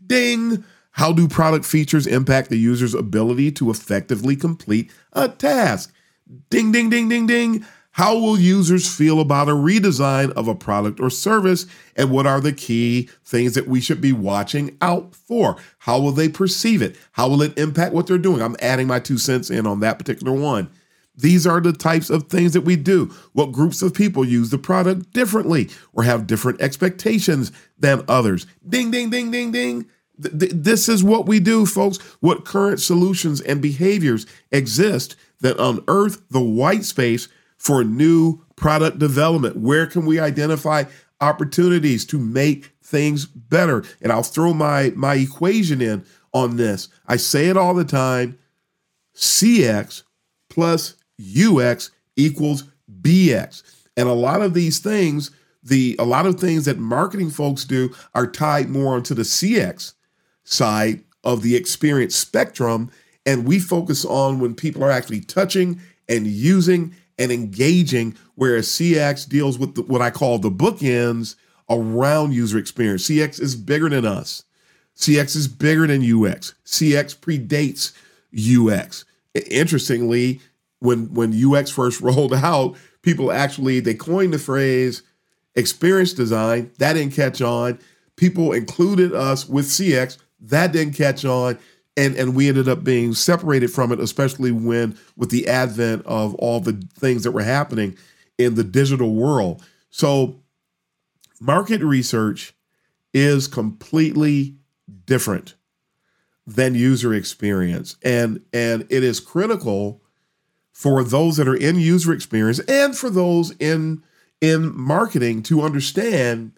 Ding. 0.05 0.63
How 0.97 1.13
do 1.13 1.27
product 1.27 1.63
features 1.63 2.07
impact 2.07 2.49
the 2.49 2.57
user's 2.57 2.95
ability 2.95 3.51
to 3.51 3.69
effectively 3.69 4.35
complete 4.35 4.91
a 5.13 5.29
task? 5.29 5.93
Ding, 6.49 6.71
ding, 6.71 6.89
ding, 6.89 7.07
ding, 7.07 7.27
ding. 7.27 7.63
How 7.91 8.17
will 8.17 8.39
users 8.39 8.91
feel 8.91 9.19
about 9.21 9.47
a 9.47 9.51
redesign 9.51 10.31
of 10.31 10.47
a 10.47 10.55
product 10.55 10.99
or 10.99 11.11
service? 11.11 11.67
And 11.95 12.09
what 12.09 12.25
are 12.25 12.41
the 12.41 12.51
key 12.51 13.11
things 13.23 13.53
that 13.53 13.67
we 13.67 13.79
should 13.79 14.01
be 14.01 14.11
watching 14.11 14.75
out 14.81 15.13
for? 15.13 15.57
How 15.77 15.99
will 15.99 16.13
they 16.13 16.29
perceive 16.29 16.81
it? 16.81 16.97
How 17.11 17.29
will 17.29 17.43
it 17.43 17.55
impact 17.59 17.93
what 17.93 18.07
they're 18.07 18.17
doing? 18.17 18.41
I'm 18.41 18.57
adding 18.59 18.87
my 18.87 18.99
two 18.99 19.19
cents 19.19 19.51
in 19.51 19.67
on 19.67 19.81
that 19.81 19.99
particular 19.99 20.33
one. 20.33 20.67
These 21.15 21.45
are 21.45 21.61
the 21.61 21.73
types 21.73 22.09
of 22.09 22.23
things 22.23 22.53
that 22.53 22.61
we 22.61 22.75
do. 22.75 23.13
What 23.33 23.51
groups 23.51 23.83
of 23.83 23.93
people 23.93 24.25
use 24.25 24.49
the 24.49 24.57
product 24.57 25.13
differently 25.13 25.69
or 25.93 26.03
have 26.03 26.25
different 26.25 26.59
expectations 26.59 27.51
than 27.77 28.03
others? 28.07 28.47
Ding, 28.67 28.89
ding, 28.89 29.11
ding, 29.11 29.29
ding, 29.29 29.51
ding. 29.51 29.85
Th- 30.21 30.51
this 30.53 30.89
is 30.89 31.03
what 31.03 31.27
we 31.27 31.39
do, 31.39 31.65
folks. 31.65 31.97
What 32.19 32.45
current 32.45 32.79
solutions 32.79 33.41
and 33.41 33.61
behaviors 33.61 34.25
exist 34.51 35.15
that 35.41 35.59
unearth 35.59 36.21
the 36.29 36.41
white 36.41 36.83
space 36.83 37.27
for 37.57 37.83
new 37.83 38.41
product 38.55 38.99
development? 38.99 39.57
Where 39.57 39.85
can 39.85 40.05
we 40.05 40.19
identify 40.19 40.85
opportunities 41.21 42.05
to 42.05 42.19
make 42.19 42.73
things 42.83 43.25
better? 43.25 43.83
And 44.01 44.11
I'll 44.11 44.23
throw 44.23 44.53
my 44.53 44.91
my 44.95 45.15
equation 45.15 45.81
in 45.81 46.05
on 46.33 46.57
this. 46.57 46.89
I 47.07 47.17
say 47.17 47.47
it 47.47 47.57
all 47.57 47.73
the 47.73 47.85
time. 47.85 48.37
CX 49.15 50.03
plus 50.49 50.95
UX 51.19 51.91
equals 52.15 52.63
BX. 53.01 53.63
And 53.95 54.07
a 54.07 54.13
lot 54.13 54.41
of 54.41 54.53
these 54.53 54.79
things, 54.79 55.31
the 55.63 55.95
a 55.99 56.05
lot 56.05 56.25
of 56.25 56.39
things 56.39 56.65
that 56.65 56.77
marketing 56.77 57.29
folks 57.31 57.65
do 57.65 57.93
are 58.13 58.27
tied 58.27 58.69
more 58.69 58.95
onto 58.95 59.13
the 59.13 59.23
CX 59.23 59.93
side 60.47 61.03
of 61.23 61.41
the 61.41 61.55
experience 61.55 62.15
spectrum 62.15 62.89
and 63.25 63.45
we 63.45 63.59
focus 63.59 64.05
on 64.05 64.39
when 64.39 64.55
people 64.55 64.83
are 64.83 64.89
actually 64.91 65.19
touching 65.19 65.81
and 66.07 66.25
using 66.25 66.95
and 67.19 67.31
engaging, 67.31 68.15
whereas 68.35 68.67
CX 68.67 69.27
deals 69.27 69.59
with 69.59 69.75
the, 69.75 69.83
what 69.83 70.01
I 70.01 70.11
call 70.11 70.39
the 70.39 70.49
bookends 70.49 71.35
around 71.69 72.33
user 72.33 72.57
experience. 72.57 73.09
CX 73.09 73.41
is 73.41 73.55
bigger 73.55 73.89
than 73.89 74.05
us. 74.05 74.43
CX 74.95 75.35
is 75.35 75.47
bigger 75.47 75.85
than 75.87 76.01
UX. 76.01 76.53
CX 76.65 77.17
predates 77.17 77.91
UX. 78.33 79.03
Interestingly, 79.49 80.39
when 80.79 81.13
when 81.13 81.33
UX 81.33 81.69
first 81.69 81.99
rolled 82.01 82.33
out, 82.33 82.77
people 83.01 83.31
actually 83.31 83.79
they 83.81 83.93
coined 83.93 84.33
the 84.33 84.39
phrase 84.39 85.03
experience 85.55 86.13
design. 86.13 86.71
That 86.77 86.93
didn't 86.93 87.13
catch 87.13 87.41
on. 87.41 87.79
People 88.15 88.53
included 88.53 89.13
us 89.13 89.47
with 89.49 89.65
CX. 89.65 90.17
That 90.39 90.71
didn't 90.71 90.95
catch 90.95 91.25
on 91.25 91.57
and 91.95 92.15
and 92.15 92.35
we 92.35 92.47
ended 92.47 92.69
up 92.69 92.83
being 92.83 93.13
separated 93.13 93.69
from 93.69 93.91
it 93.91 93.99
especially 93.99 94.51
when 94.51 94.97
with 95.17 95.31
the 95.31 95.47
advent 95.47 96.05
of 96.05 96.35
all 96.35 96.59
the 96.59 96.81
things 96.95 97.23
that 97.23 97.31
were 97.31 97.43
happening 97.43 97.97
in 98.37 98.55
the 98.55 98.63
digital 98.63 99.15
world. 99.15 99.63
So 99.89 100.41
market 101.41 101.81
research 101.81 102.53
is 103.13 103.47
completely 103.47 104.57
different 105.05 105.55
than 106.45 106.75
user 106.75 107.13
experience 107.13 107.97
and 108.03 108.41
and 108.53 108.85
it 108.89 109.03
is 109.03 109.19
critical 109.19 110.01
for 110.71 111.03
those 111.03 111.35
that 111.37 111.47
are 111.47 111.55
in 111.55 111.75
user 111.75 112.13
experience 112.13 112.59
and 112.59 112.95
for 112.95 113.09
those 113.09 113.51
in 113.59 114.01
in 114.39 114.77
marketing 114.77 115.43
to 115.43 115.61
understand 115.61 116.51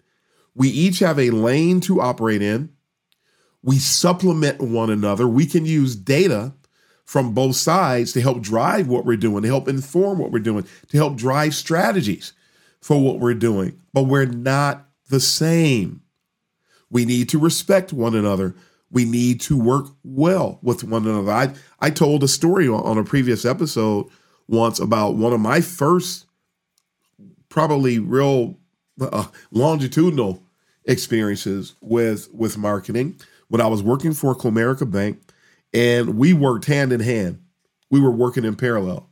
we 0.54 0.68
each 0.68 0.98
have 0.98 1.18
a 1.18 1.30
lane 1.30 1.80
to 1.80 2.00
operate 2.00 2.42
in 2.42 2.70
we 3.62 3.78
supplement 3.78 4.60
one 4.60 4.90
another. 4.90 5.28
We 5.28 5.46
can 5.46 5.66
use 5.66 5.94
data 5.96 6.52
from 7.04 7.34
both 7.34 7.56
sides 7.56 8.12
to 8.12 8.20
help 8.20 8.40
drive 8.40 8.86
what 8.86 9.04
we're 9.04 9.16
doing, 9.16 9.42
to 9.42 9.48
help 9.48 9.68
inform 9.68 10.18
what 10.18 10.30
we're 10.30 10.38
doing, 10.38 10.64
to 10.88 10.96
help 10.96 11.16
drive 11.16 11.54
strategies 11.54 12.32
for 12.80 13.02
what 13.02 13.18
we're 13.18 13.34
doing. 13.34 13.78
But 13.92 14.04
we're 14.04 14.26
not 14.26 14.86
the 15.08 15.20
same. 15.20 16.02
We 16.88 17.04
need 17.04 17.28
to 17.30 17.38
respect 17.38 17.92
one 17.92 18.14
another. 18.14 18.54
We 18.90 19.04
need 19.04 19.40
to 19.42 19.60
work 19.60 19.86
well 20.02 20.58
with 20.62 20.82
one 20.84 21.06
another. 21.06 21.30
I, 21.30 21.54
I 21.80 21.90
told 21.90 22.22
a 22.22 22.28
story 22.28 22.68
on 22.68 22.98
a 22.98 23.04
previous 23.04 23.44
episode 23.44 24.06
once 24.48 24.80
about 24.80 25.14
one 25.14 25.32
of 25.32 25.40
my 25.40 25.60
first, 25.60 26.26
probably 27.48 27.98
real 27.98 28.56
uh, 29.00 29.26
longitudinal 29.50 30.42
experiences 30.84 31.74
with 31.80 32.28
with 32.32 32.56
marketing 32.56 33.20
when 33.50 33.60
I 33.60 33.66
was 33.66 33.82
working 33.82 34.14
for 34.14 34.34
Comerica 34.34 34.90
Bank, 34.90 35.20
and 35.74 36.16
we 36.16 36.32
worked 36.32 36.64
hand 36.64 36.92
in 36.92 37.00
hand. 37.00 37.40
We 37.90 38.00
were 38.00 38.10
working 38.10 38.44
in 38.44 38.56
parallel 38.56 39.08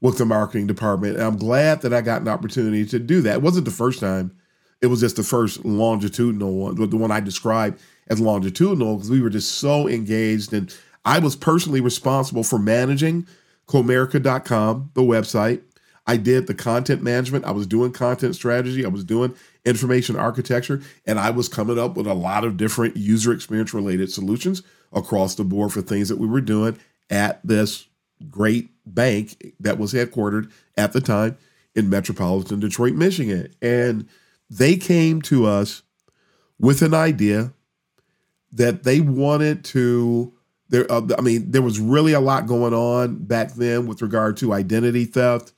with 0.00 0.18
the 0.18 0.24
marketing 0.24 0.68
department. 0.68 1.16
And 1.16 1.24
I'm 1.24 1.36
glad 1.36 1.82
that 1.82 1.92
I 1.92 2.00
got 2.00 2.22
an 2.22 2.28
opportunity 2.28 2.86
to 2.86 2.98
do 2.98 3.20
that. 3.22 3.34
It 3.34 3.42
wasn't 3.42 3.64
the 3.64 3.72
first 3.72 4.00
time. 4.00 4.36
It 4.80 4.86
was 4.86 5.00
just 5.00 5.16
the 5.16 5.22
first 5.22 5.64
longitudinal 5.64 6.54
one, 6.54 6.74
the 6.74 6.96
one 6.96 7.10
I 7.10 7.20
described 7.20 7.80
as 8.08 8.20
longitudinal, 8.20 8.96
because 8.96 9.10
we 9.10 9.20
were 9.20 9.30
just 9.30 9.58
so 9.58 9.88
engaged. 9.88 10.52
And 10.52 10.74
I 11.04 11.18
was 11.18 11.36
personally 11.36 11.80
responsible 11.80 12.44
for 12.44 12.58
managing 12.58 13.26
Comerica.com, 13.66 14.90
the 14.94 15.02
website. 15.02 15.62
I 16.06 16.16
did 16.16 16.46
the 16.46 16.54
content 16.54 17.02
management. 17.02 17.44
I 17.44 17.52
was 17.52 17.66
doing 17.66 17.92
content 17.92 18.34
strategy. 18.34 18.84
I 18.84 18.88
was 18.88 19.04
doing 19.04 19.34
information 19.64 20.16
architecture, 20.16 20.82
and 21.06 21.18
I 21.18 21.30
was 21.30 21.48
coming 21.48 21.78
up 21.78 21.96
with 21.96 22.06
a 22.06 22.14
lot 22.14 22.44
of 22.44 22.56
different 22.56 22.96
user 22.96 23.32
experience 23.32 23.72
related 23.72 24.10
solutions 24.10 24.62
across 24.92 25.36
the 25.36 25.44
board 25.44 25.72
for 25.72 25.80
things 25.80 26.08
that 26.08 26.18
we 26.18 26.26
were 26.26 26.40
doing 26.40 26.78
at 27.10 27.40
this 27.46 27.86
great 28.30 28.70
bank 28.84 29.54
that 29.60 29.78
was 29.78 29.92
headquartered 29.92 30.50
at 30.76 30.92
the 30.92 31.00
time 31.00 31.36
in 31.74 31.88
metropolitan 31.88 32.60
Detroit, 32.60 32.94
Michigan. 32.94 33.52
And 33.62 34.08
they 34.50 34.76
came 34.76 35.22
to 35.22 35.46
us 35.46 35.82
with 36.58 36.82
an 36.82 36.94
idea 36.94 37.52
that 38.52 38.84
they 38.84 39.00
wanted 39.00 39.64
to 39.64 40.32
there 40.68 40.90
uh, 40.90 41.02
I 41.16 41.22
mean 41.22 41.50
there 41.50 41.62
was 41.62 41.80
really 41.80 42.12
a 42.12 42.20
lot 42.20 42.46
going 42.46 42.74
on 42.74 43.16
back 43.24 43.54
then 43.54 43.86
with 43.86 44.02
regard 44.02 44.36
to 44.38 44.52
identity 44.52 45.06
theft 45.06 45.52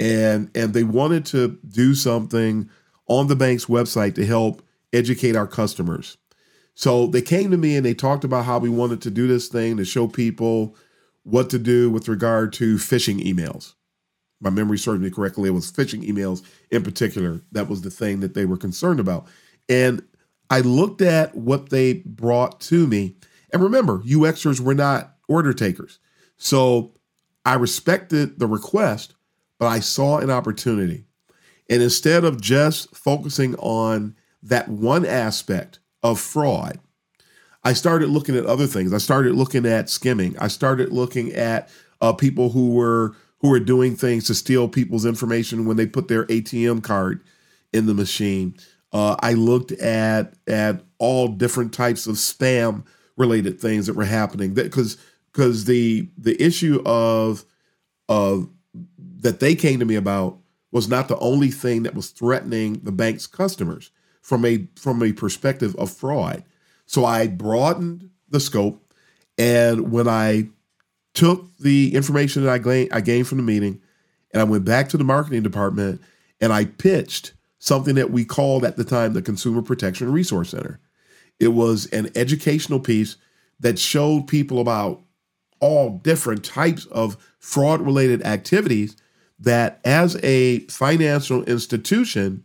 and 0.00 0.50
and 0.56 0.72
they 0.74 0.82
wanted 0.82 1.26
to 1.26 1.58
do 1.68 1.94
something 1.94 2.68
on 3.06 3.28
the 3.28 3.36
bank's 3.36 3.66
website 3.66 4.14
to 4.16 4.26
help 4.26 4.62
educate 4.92 5.36
our 5.36 5.46
customers. 5.46 6.16
So 6.74 7.06
they 7.06 7.22
came 7.22 7.50
to 7.50 7.56
me 7.56 7.76
and 7.76 7.84
they 7.84 7.94
talked 7.94 8.24
about 8.24 8.46
how 8.46 8.58
we 8.58 8.70
wanted 8.70 9.02
to 9.02 9.10
do 9.10 9.28
this 9.28 9.48
thing 9.48 9.76
to 9.76 9.84
show 9.84 10.08
people 10.08 10.74
what 11.22 11.50
to 11.50 11.58
do 11.58 11.90
with 11.90 12.08
regard 12.08 12.52
to 12.54 12.76
phishing 12.76 13.22
emails. 13.22 13.74
My 14.40 14.48
memory 14.48 14.78
serves 14.78 15.02
me 15.02 15.10
correctly. 15.10 15.50
It 15.50 15.52
was 15.52 15.70
phishing 15.70 16.08
emails 16.08 16.42
in 16.70 16.82
particular. 16.82 17.42
That 17.52 17.68
was 17.68 17.82
the 17.82 17.90
thing 17.90 18.20
that 18.20 18.32
they 18.32 18.46
were 18.46 18.56
concerned 18.56 18.98
about. 18.98 19.26
And 19.68 20.02
I 20.48 20.60
looked 20.60 21.02
at 21.02 21.36
what 21.36 21.68
they 21.68 21.94
brought 22.06 22.60
to 22.62 22.86
me. 22.86 23.16
And 23.52 23.62
remember, 23.62 23.98
UXers 23.98 24.60
were 24.60 24.74
not 24.74 25.16
order 25.28 25.52
takers. 25.52 25.98
So 26.38 26.94
I 27.44 27.54
respected 27.54 28.38
the 28.38 28.46
request, 28.46 29.14
but 29.60 29.66
I 29.66 29.80
saw 29.80 30.18
an 30.18 30.30
opportunity. 30.30 31.04
And 31.68 31.82
instead 31.82 32.24
of 32.24 32.40
just 32.40 32.96
focusing 32.96 33.54
on 33.56 34.16
that 34.42 34.68
one 34.68 35.04
aspect 35.04 35.78
of 36.02 36.18
fraud, 36.18 36.80
I 37.62 37.74
started 37.74 38.08
looking 38.08 38.36
at 38.36 38.46
other 38.46 38.66
things. 38.66 38.94
I 38.94 38.98
started 38.98 39.34
looking 39.34 39.66
at 39.66 39.90
skimming. 39.90 40.34
I 40.38 40.48
started 40.48 40.92
looking 40.92 41.32
at 41.34 41.68
uh, 42.00 42.14
people 42.14 42.48
who 42.48 42.70
were 42.72 43.14
who 43.40 43.50
were 43.50 43.60
doing 43.60 43.96
things 43.96 44.26
to 44.26 44.34
steal 44.34 44.68
people's 44.68 45.06
information 45.06 45.66
when 45.66 45.76
they 45.76 45.86
put 45.86 46.08
their 46.08 46.24
ATM 46.26 46.82
card 46.82 47.22
in 47.72 47.86
the 47.86 47.94
machine. 47.94 48.54
Uh, 48.92 49.16
I 49.20 49.34
looked 49.34 49.72
at 49.72 50.34
at 50.46 50.82
all 50.98 51.28
different 51.28 51.74
types 51.74 52.06
of 52.06 52.16
spam 52.16 52.84
related 53.18 53.60
things 53.60 53.86
that 53.86 53.94
were 53.94 54.04
happening. 54.04 54.54
Because 54.54 54.96
because 55.32 55.66
the 55.66 56.08
the 56.16 56.42
issue 56.42 56.82
of 56.86 57.44
of 58.08 58.48
that 59.20 59.40
they 59.40 59.54
came 59.54 59.78
to 59.78 59.84
me 59.84 59.94
about 59.94 60.38
was 60.72 60.88
not 60.88 61.08
the 61.08 61.18
only 61.18 61.50
thing 61.50 61.82
that 61.82 61.94
was 61.94 62.10
threatening 62.10 62.80
the 62.82 62.92
bank's 62.92 63.26
customers 63.26 63.90
from 64.22 64.44
a 64.44 64.66
from 64.76 65.02
a 65.02 65.12
perspective 65.12 65.74
of 65.76 65.90
fraud. 65.90 66.44
So 66.86 67.04
I 67.04 67.26
broadened 67.26 68.10
the 68.28 68.40
scope, 68.40 68.92
and 69.38 69.90
when 69.92 70.08
I 70.08 70.48
took 71.14 71.56
the 71.58 71.94
information 71.94 72.44
that 72.44 72.52
I 72.52 72.58
gained, 72.58 72.92
I 72.92 73.00
gained 73.00 73.26
from 73.26 73.38
the 73.38 73.44
meeting, 73.44 73.80
and 74.32 74.40
I 74.40 74.44
went 74.44 74.64
back 74.64 74.88
to 74.90 74.96
the 74.96 75.04
marketing 75.04 75.42
department 75.42 76.00
and 76.40 76.52
I 76.52 76.64
pitched 76.64 77.34
something 77.58 77.94
that 77.96 78.10
we 78.10 78.24
called 78.24 78.64
at 78.64 78.76
the 78.76 78.84
time 78.84 79.12
the 79.12 79.22
Consumer 79.22 79.62
Protection 79.62 80.10
Resource 80.12 80.50
Center. 80.50 80.80
It 81.38 81.48
was 81.48 81.86
an 81.86 82.10
educational 82.14 82.80
piece 82.80 83.16
that 83.60 83.78
showed 83.78 84.26
people 84.26 84.60
about 84.60 85.02
all 85.60 85.98
different 85.98 86.44
types 86.44 86.86
of 86.86 87.16
fraud 87.38 87.82
related 87.82 88.22
activities 88.22 88.96
that 89.40 89.80
as 89.84 90.16
a 90.22 90.60
financial 90.60 91.42
institution, 91.44 92.44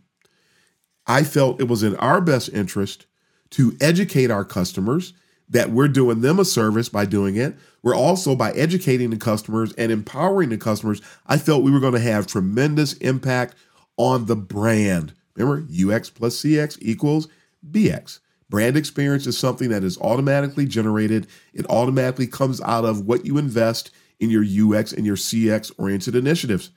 I 1.06 1.22
felt 1.22 1.60
it 1.60 1.68
was 1.68 1.82
in 1.82 1.94
our 1.96 2.20
best 2.20 2.48
interest 2.48 3.06
to 3.50 3.76
educate 3.80 4.30
our 4.30 4.44
customers 4.44 5.12
that 5.48 5.70
we're 5.70 5.88
doing 5.88 6.20
them 6.20 6.40
a 6.40 6.44
service 6.44 6.88
by 6.88 7.04
doing 7.04 7.36
it. 7.36 7.54
We're 7.82 7.94
also 7.94 8.34
by 8.34 8.50
educating 8.52 9.10
the 9.10 9.16
customers 9.16 9.72
and 9.74 9.92
empowering 9.92 10.48
the 10.48 10.58
customers. 10.58 11.00
I 11.26 11.38
felt 11.38 11.62
we 11.62 11.70
were 11.70 11.80
going 11.80 11.92
to 11.92 12.00
have 12.00 12.26
tremendous 12.26 12.94
impact 12.94 13.54
on 13.96 14.26
the 14.26 14.34
brand. 14.34 15.14
Remember, 15.36 15.64
UX 15.70 16.10
plus 16.10 16.36
CX 16.42 16.78
equals 16.80 17.28
BX. 17.70 18.20
Brand 18.48 18.76
experience 18.76 19.26
is 19.26 19.38
something 19.38 19.68
that 19.70 19.84
is 19.84 19.98
automatically 19.98 20.66
generated. 20.66 21.26
It 21.52 21.68
automatically 21.68 22.26
comes 22.26 22.60
out 22.62 22.84
of 22.84 23.06
what 23.06 23.24
you 23.24 23.38
invest 23.38 23.90
in 24.18 24.30
your 24.30 24.42
UX 24.44 24.92
and 24.92 25.04
your 25.04 25.16
CX 25.16 25.72
oriented 25.78 26.16
initiatives. 26.16 26.70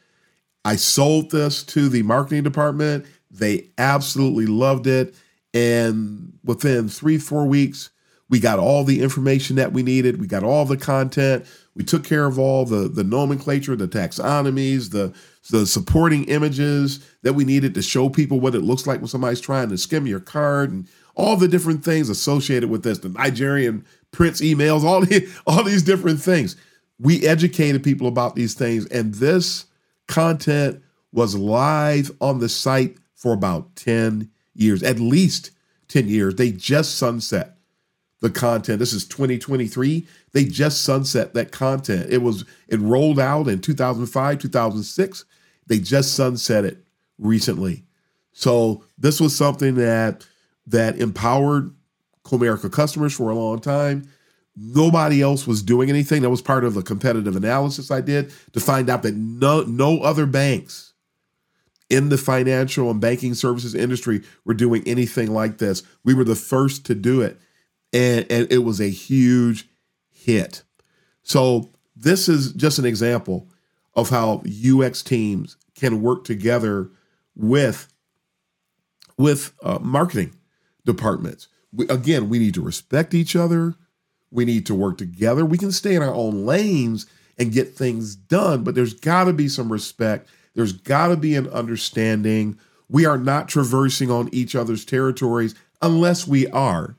I 0.66 0.76
sold 0.76 1.32
this 1.32 1.64
to 1.64 1.90
the 1.90 2.04
marketing 2.04 2.44
department. 2.44 3.06
They 3.32 3.70
absolutely 3.78 4.46
loved 4.46 4.88
it. 4.88 5.16
And 5.54 6.34
within 6.44 6.90
three, 6.90 7.18
four 7.18 7.46
weeks, 7.46 7.90
we 8.30 8.40
got 8.40 8.60
all 8.60 8.84
the 8.84 9.02
information 9.02 9.56
that 9.56 9.74
we 9.74 9.82
needed. 9.82 10.20
We 10.20 10.28
got 10.28 10.44
all 10.44 10.66
the 10.66 10.78
content. 10.78 11.46
We 11.76 11.84
took 11.84 12.04
care 12.04 12.26
of 12.26 12.38
all 12.38 12.66
the, 12.66 12.88
the 12.88 13.04
nomenclature, 13.04 13.76
the 13.76 13.88
taxonomies, 13.88 14.92
the, 14.92 15.14
the 15.50 15.66
supporting 15.66 16.26
images 16.26 17.04
that 17.24 17.34
we 17.34 17.44
needed 17.46 17.74
to 17.74 17.82
show 17.82 18.10
people 18.10 18.40
what 18.40 18.54
it 18.54 18.62
looks 18.62 18.86
like 18.86 19.00
when 19.00 19.08
somebody's 19.08 19.42
trying 19.42 19.70
to 19.70 19.78
skim 19.78 20.06
your 20.06 20.20
card 20.20 20.72
and 20.72 20.88
all 21.16 21.36
the 21.36 21.48
different 21.48 21.84
things 21.84 22.10
associated 22.10 22.70
with 22.70 22.84
this, 22.84 23.00
the 23.00 23.10
Nigerian 23.10 23.86
prince 24.12 24.42
emails, 24.42 24.84
all, 24.84 25.02
the, 25.02 25.28
all 25.48 25.64
these 25.64 25.84
different 25.84 26.22
things. 26.22 26.56
We 27.00 27.26
educated 27.26 27.84
people 27.84 28.08
about 28.08 28.36
these 28.36 28.54
things, 28.54 28.86
and 28.88 29.16
this 29.16 29.66
content 30.10 30.84
was 31.14 31.36
live 31.36 32.12
on 32.20 32.40
the 32.40 32.50
site 32.50 32.98
for 33.16 33.32
about 33.32 33.76
10 33.78 34.30
years, 34.54 34.84
at 34.84 35.00
least 35.00 35.52
10 35.88 36.10
years. 36.10 36.36
They 36.36 36.52
just 36.52 36.98
sunset 36.98 37.58
the 38.22 38.30
content. 38.30 38.80
This 38.80 38.92
is 38.92 39.08
2023. 39.08 40.06
They 40.34 40.46
just 40.46 40.84
sunset 40.84 41.34
that 41.34 41.52
content. 41.52 42.08
It 42.12 42.22
was 42.22 42.44
it 42.68 42.80
rolled 42.80 43.20
out 43.20 43.48
in 43.48 43.62
2005, 43.62 44.40
2006. 44.40 45.26
They 45.68 45.80
just 45.80 46.16
sunset 46.16 46.66
it 46.66 46.84
recently. 47.18 47.86
So 48.34 48.84
this 48.98 49.22
was 49.22 49.36
something 49.36 49.76
that 49.76 50.26
that 50.68 50.98
empowered 50.98 51.74
Comerica 52.24 52.72
customers 52.72 53.14
for 53.14 53.30
a 53.30 53.36
long 53.36 53.60
time. 53.60 54.10
Nobody 54.62 55.22
else 55.22 55.48
was 55.48 55.64
doing 55.64 55.90
anything. 55.90 56.22
That 56.22 56.30
was 56.30 56.42
part 56.42 56.66
of 56.66 56.74
the 56.74 56.82
competitive 56.82 57.36
analysis 57.36 57.92
I 57.92 58.02
did 58.02 58.34
to 58.54 58.60
find 58.60 58.90
out 58.90 59.04
that 59.04 59.16
no 59.16 59.64
no 59.64 60.02
other 60.02 60.26
banks 60.26 60.90
in 61.90 62.10
the 62.10 62.18
financial 62.18 62.92
and 62.92 63.02
banking 63.02 63.34
services 63.34 63.74
industry 63.74 64.22
were 64.46 64.54
doing 64.54 64.84
anything 64.86 65.34
like 65.34 65.58
this. 65.58 65.84
We 66.04 66.14
were 66.14 66.24
the 66.24 66.36
first 66.36 66.86
to 66.86 66.96
do 66.96 67.22
it. 67.22 67.40
And, 67.92 68.26
and 68.30 68.52
it 68.52 68.60
was 68.60 68.80
a 68.80 68.90
huge 68.90 69.68
hit. 70.12 70.64
So 71.24 71.72
this 71.96 72.30
is 72.30 72.54
just 72.54 72.78
an 72.78 72.86
example 72.86 73.50
of 73.96 74.10
how 74.10 74.44
UX 74.46 75.02
teams 75.02 75.58
can 75.76 76.02
work 76.02 76.24
together 76.24 76.92
with 77.36 77.92
with 79.18 79.54
uh, 79.62 79.80
marketing 79.82 80.34
departments. 80.86 81.50
We, 81.74 81.88
again, 81.90 82.30
we 82.30 82.40
need 82.40 82.54
to 82.54 82.62
respect 82.62 83.14
each 83.14 83.36
other. 83.36 83.76
We 84.32 84.46
need 84.46 84.66
to 84.68 84.76
work 84.76 84.98
together. 84.98 85.46
We 85.46 85.58
can 85.58 85.72
stay 85.72 85.96
in 85.96 86.04
our 86.04 86.14
own 86.14 86.46
lanes 86.46 87.06
and 87.38 87.52
get 87.52 87.76
things 87.76 88.16
done, 88.16 88.64
but 88.64 88.76
there's 88.76 88.94
got 88.94 89.26
to 89.26 89.34
be 89.34 89.48
some 89.48 89.72
respect. 89.72 90.30
There's 90.56 90.74
got 90.74 91.08
to 91.08 91.18
be 91.18 91.36
an 91.36 91.48
understanding. 91.50 92.60
We 92.90 93.06
are 93.06 93.18
not 93.18 93.48
traversing 93.48 94.12
on 94.12 94.30
each 94.34 94.56
other's 94.56 94.86
territories 94.86 95.56
unless 95.82 96.28
we 96.28 96.48
are. 96.48 96.96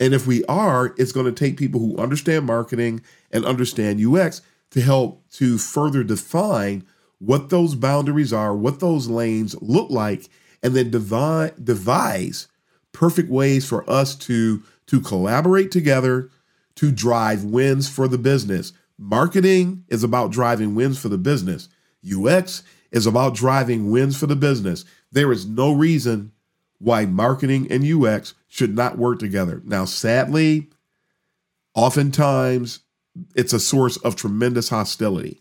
And 0.00 0.12
if 0.12 0.26
we 0.26 0.44
are, 0.46 0.94
it's 0.98 1.12
going 1.12 1.26
to 1.26 1.32
take 1.32 1.56
people 1.56 1.80
who 1.80 1.96
understand 1.96 2.46
marketing 2.46 3.02
and 3.30 3.44
understand 3.44 4.04
UX 4.04 4.42
to 4.70 4.80
help 4.80 5.22
to 5.32 5.56
further 5.56 6.02
define 6.02 6.84
what 7.18 7.48
those 7.50 7.74
boundaries 7.74 8.32
are, 8.32 8.54
what 8.54 8.80
those 8.80 9.08
lanes 9.08 9.54
look 9.62 9.90
like, 9.90 10.28
and 10.62 10.74
then 10.74 10.90
devise, 10.90 11.52
devise 11.52 12.48
perfect 12.92 13.30
ways 13.30 13.66
for 13.66 13.88
us 13.88 14.14
to 14.14 14.62
to 14.86 15.00
collaborate 15.00 15.70
together 15.70 16.30
to 16.76 16.90
drive 16.90 17.44
wins 17.44 17.88
for 17.88 18.08
the 18.08 18.18
business. 18.18 18.72
Marketing 18.98 19.84
is 19.88 20.04
about 20.04 20.30
driving 20.30 20.74
wins 20.74 20.98
for 20.98 21.08
the 21.08 21.18
business. 21.18 21.68
UX 22.04 22.62
is 22.92 23.06
about 23.06 23.34
driving 23.34 23.90
wins 23.90 24.16
for 24.16 24.26
the 24.26 24.36
business. 24.36 24.84
There 25.10 25.32
is 25.32 25.46
no 25.46 25.72
reason 25.72 26.32
why 26.78 27.06
marketing 27.06 27.70
and 27.70 27.84
UX 27.84 28.34
should 28.48 28.74
not 28.74 28.98
work 28.98 29.18
together. 29.18 29.62
Now, 29.64 29.84
sadly, 29.84 30.68
oftentimes 31.74 32.80
it's 33.34 33.52
a 33.52 33.60
source 33.60 33.96
of 33.98 34.16
tremendous 34.16 34.68
hostility 34.68 35.40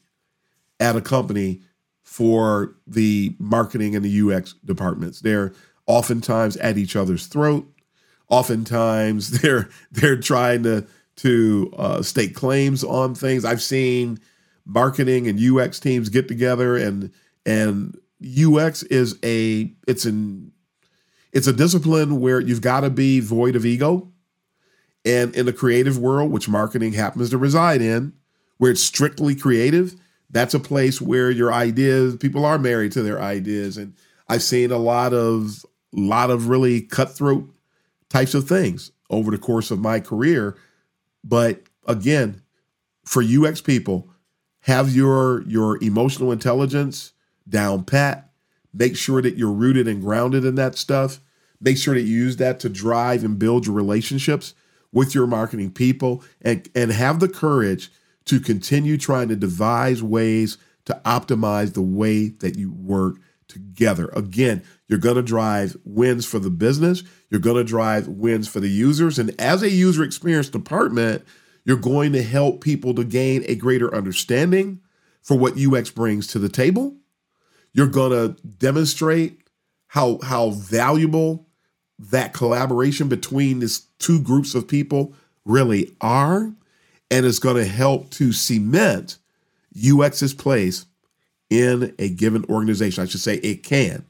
at 0.80 0.96
a 0.96 1.02
company 1.02 1.62
for 2.04 2.76
the 2.86 3.36
marketing 3.40 3.96
and 3.96 4.06
the 4.06 4.34
UX 4.34 4.54
departments. 4.66 5.22
They're 5.22 5.54
oftentimes 5.88 6.58
at 6.58 6.78
each 6.78 6.96
other's 6.96 7.28
throat. 7.28 7.68
Oftentimes 8.30 9.30
they're 9.42 9.70
they're 9.92 10.20
trying 10.20 10.64
to 10.64 10.86
to 11.18 11.74
uh, 11.78 12.02
stake 12.02 12.36
claims 12.36 12.84
on 12.84 13.16
things. 13.16 13.46
I've 13.46 13.62
seen 13.62 14.20
marketing 14.66 15.28
and 15.28 15.40
UX 15.40 15.80
teams 15.80 16.10
get 16.10 16.28
together 16.28 16.78
and 16.78 17.12
and 17.46 17.98
UX 18.22 18.84
is 18.84 19.18
a 19.24 19.72
it's 19.88 20.06
an 20.06 20.52
it's 21.32 21.48
a 21.48 21.54
discipline 21.54 22.22
where 22.22 22.40
you've 22.40 22.62
got 22.62 22.82
to 22.82 22.90
be 22.90 23.20
void 23.20 23.56
of 23.56 23.66
ego. 23.66 24.12
And 25.06 25.36
in 25.36 25.46
the 25.46 25.54
creative 25.54 25.98
world, 25.98 26.32
which 26.32 26.48
marketing 26.48 26.94
happens 26.94 27.32
to 27.32 27.38
reside 27.38 27.82
in, 27.82 28.14
where 28.58 28.72
it's 28.72 28.82
strictly 28.82 29.36
creative, 29.36 29.96
that's 30.30 30.54
a 30.54 30.60
place 30.60 31.02
where 31.02 31.30
your 31.30 31.52
ideas, 31.52 32.16
people 32.16 32.46
are 32.46 32.58
married 32.58 32.94
to 32.94 33.04
their 33.04 33.22
ideas. 33.22 33.78
And 33.78 33.96
I've 34.30 34.44
seen 34.44 34.72
a 34.72 34.78
lot 34.78 35.14
of 35.14 35.66
lot 35.92 36.30
of 36.30 36.48
really 36.48 36.82
cutthroat 36.82 37.50
types 38.10 38.34
of 38.34 38.48
things 38.48 38.92
over 39.10 39.32
the 39.32 39.38
course 39.38 39.72
of 39.72 39.80
my 39.80 40.00
career. 40.00 40.56
But 41.24 41.64
again, 41.88 42.42
for 43.06 43.24
UX 43.24 43.62
people, 43.62 44.10
have 44.62 44.96
your 44.96 45.44
your 45.44 45.82
emotional 45.84 46.32
intelligence 46.32 47.12
down 47.48 47.84
pat. 47.84 48.30
Make 48.74 48.96
sure 48.96 49.22
that 49.22 49.38
you're 49.38 49.52
rooted 49.52 49.88
and 49.88 50.02
grounded 50.02 50.46
in 50.46 50.56
that 50.56 50.76
stuff. 50.76 51.20
Make 51.60 51.78
sure 51.78 51.94
that 51.94 52.02
you 52.02 52.18
use 52.18 52.38
that 52.38 52.60
to 52.62 52.70
drive 52.70 53.24
and 53.24 53.38
build 53.38 53.66
your 53.66 53.76
relationships 53.76 54.54
with 54.92 55.14
your 55.14 55.28
marketing 55.28 55.72
people 55.72 56.24
and, 56.42 56.68
and 56.76 56.92
have 56.92 57.20
the 57.20 57.28
courage 57.28 57.92
to 58.26 58.40
continue 58.40 58.98
trying 58.98 59.28
to 59.30 59.36
devise 59.36 60.02
ways 60.02 60.58
to 60.86 61.00
optimize 61.06 61.74
the 61.74 61.82
way 61.82 62.30
that 62.30 62.58
you 62.58 62.72
work 62.72 63.18
together. 63.48 64.10
Again, 64.14 64.64
you're 64.88 65.00
going 65.00 65.16
to 65.16 65.22
drive 65.22 65.76
wins 65.84 66.26
for 66.26 66.40
the 66.40 66.50
business, 66.50 67.04
you're 67.30 67.40
going 67.40 67.58
to 67.58 67.64
drive 67.64 68.08
wins 68.08 68.48
for 68.48 68.60
the 68.60 68.70
users. 68.70 69.18
And 69.20 69.40
as 69.40 69.64
a 69.64 69.70
user 69.70 70.04
experience 70.04 70.50
department, 70.50 71.24
you're 71.66 71.78
going 71.78 72.14
to 72.14 72.24
help 72.24 72.62
people 72.62 72.94
to 72.96 73.04
gain 73.04 73.44
a 73.48 73.56
greater 73.56 73.94
understanding 73.94 74.82
for 75.22 75.38
what 75.38 75.58
UX 75.58 75.90
brings 75.90 76.28
to 76.28 76.40
the 76.40 76.50
table. 76.50 76.98
You're 77.72 77.88
going 77.88 78.12
to 78.12 78.42
demonstrate 78.44 79.40
how, 79.88 80.20
how 80.22 80.52
valuable 80.52 81.48
that 81.98 82.34
collaboration 82.34 83.08
between 83.08 83.60
these 83.60 83.88
two 84.00 84.22
groups 84.22 84.56
of 84.56 84.68
people 84.68 85.16
really 85.46 85.96
are. 86.02 86.54
And 87.10 87.26
it's 87.26 87.40
going 87.40 87.58
to 87.58 87.66
help 87.66 88.10
to 88.12 88.34
cement 88.34 89.18
UX's 89.78 90.34
place 90.34 90.86
in 91.54 91.94
a 92.00 92.10
given 92.10 92.44
organization. 92.46 93.04
I 93.04 93.06
should 93.06 93.22
say 93.22 93.36
it 93.36 93.62
can 93.64 94.06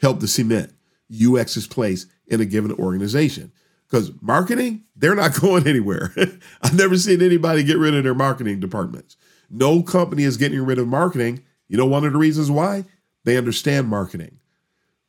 help 0.00 0.20
to 0.20 0.26
cement 0.26 0.72
UX's 1.12 1.66
place 1.66 2.06
in 2.26 2.40
a 2.40 2.46
given 2.46 2.72
organization. 2.72 3.52
Because 3.86 4.10
marketing, 4.22 4.84
they're 4.96 5.14
not 5.14 5.34
going 5.40 5.68
anywhere. 5.68 6.12
I've 6.62 6.74
never 6.74 6.96
seen 6.96 7.20
anybody 7.20 7.62
get 7.62 7.78
rid 7.78 7.94
of 7.94 8.02
their 8.02 8.14
marketing 8.14 8.60
departments. 8.60 9.16
No 9.50 9.82
company 9.82 10.24
is 10.24 10.38
getting 10.38 10.64
rid 10.64 10.78
of 10.78 10.88
marketing. 10.88 11.44
You 11.68 11.76
know, 11.76 11.86
one 11.86 12.04
of 12.04 12.12
the 12.12 12.18
reasons 12.18 12.50
why? 12.50 12.84
They 13.24 13.36
understand 13.36 13.88
marketing. 13.88 14.38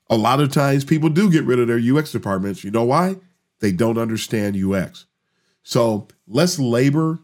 A 0.10 0.18
lot 0.18 0.42
of 0.42 0.52
times 0.52 0.84
people 0.84 1.10
do 1.10 1.32
get 1.32 1.46
rid 1.46 1.60
of 1.60 1.68
their 1.68 1.80
UX 1.80 2.12
departments. 2.12 2.64
You 2.64 2.72
know 2.72 2.84
why? 2.84 3.16
They 3.60 3.72
don't 3.72 3.98
understand 3.98 4.62
UX. 4.62 5.06
So 5.64 6.08
let's 6.28 6.60
labor, 6.60 7.20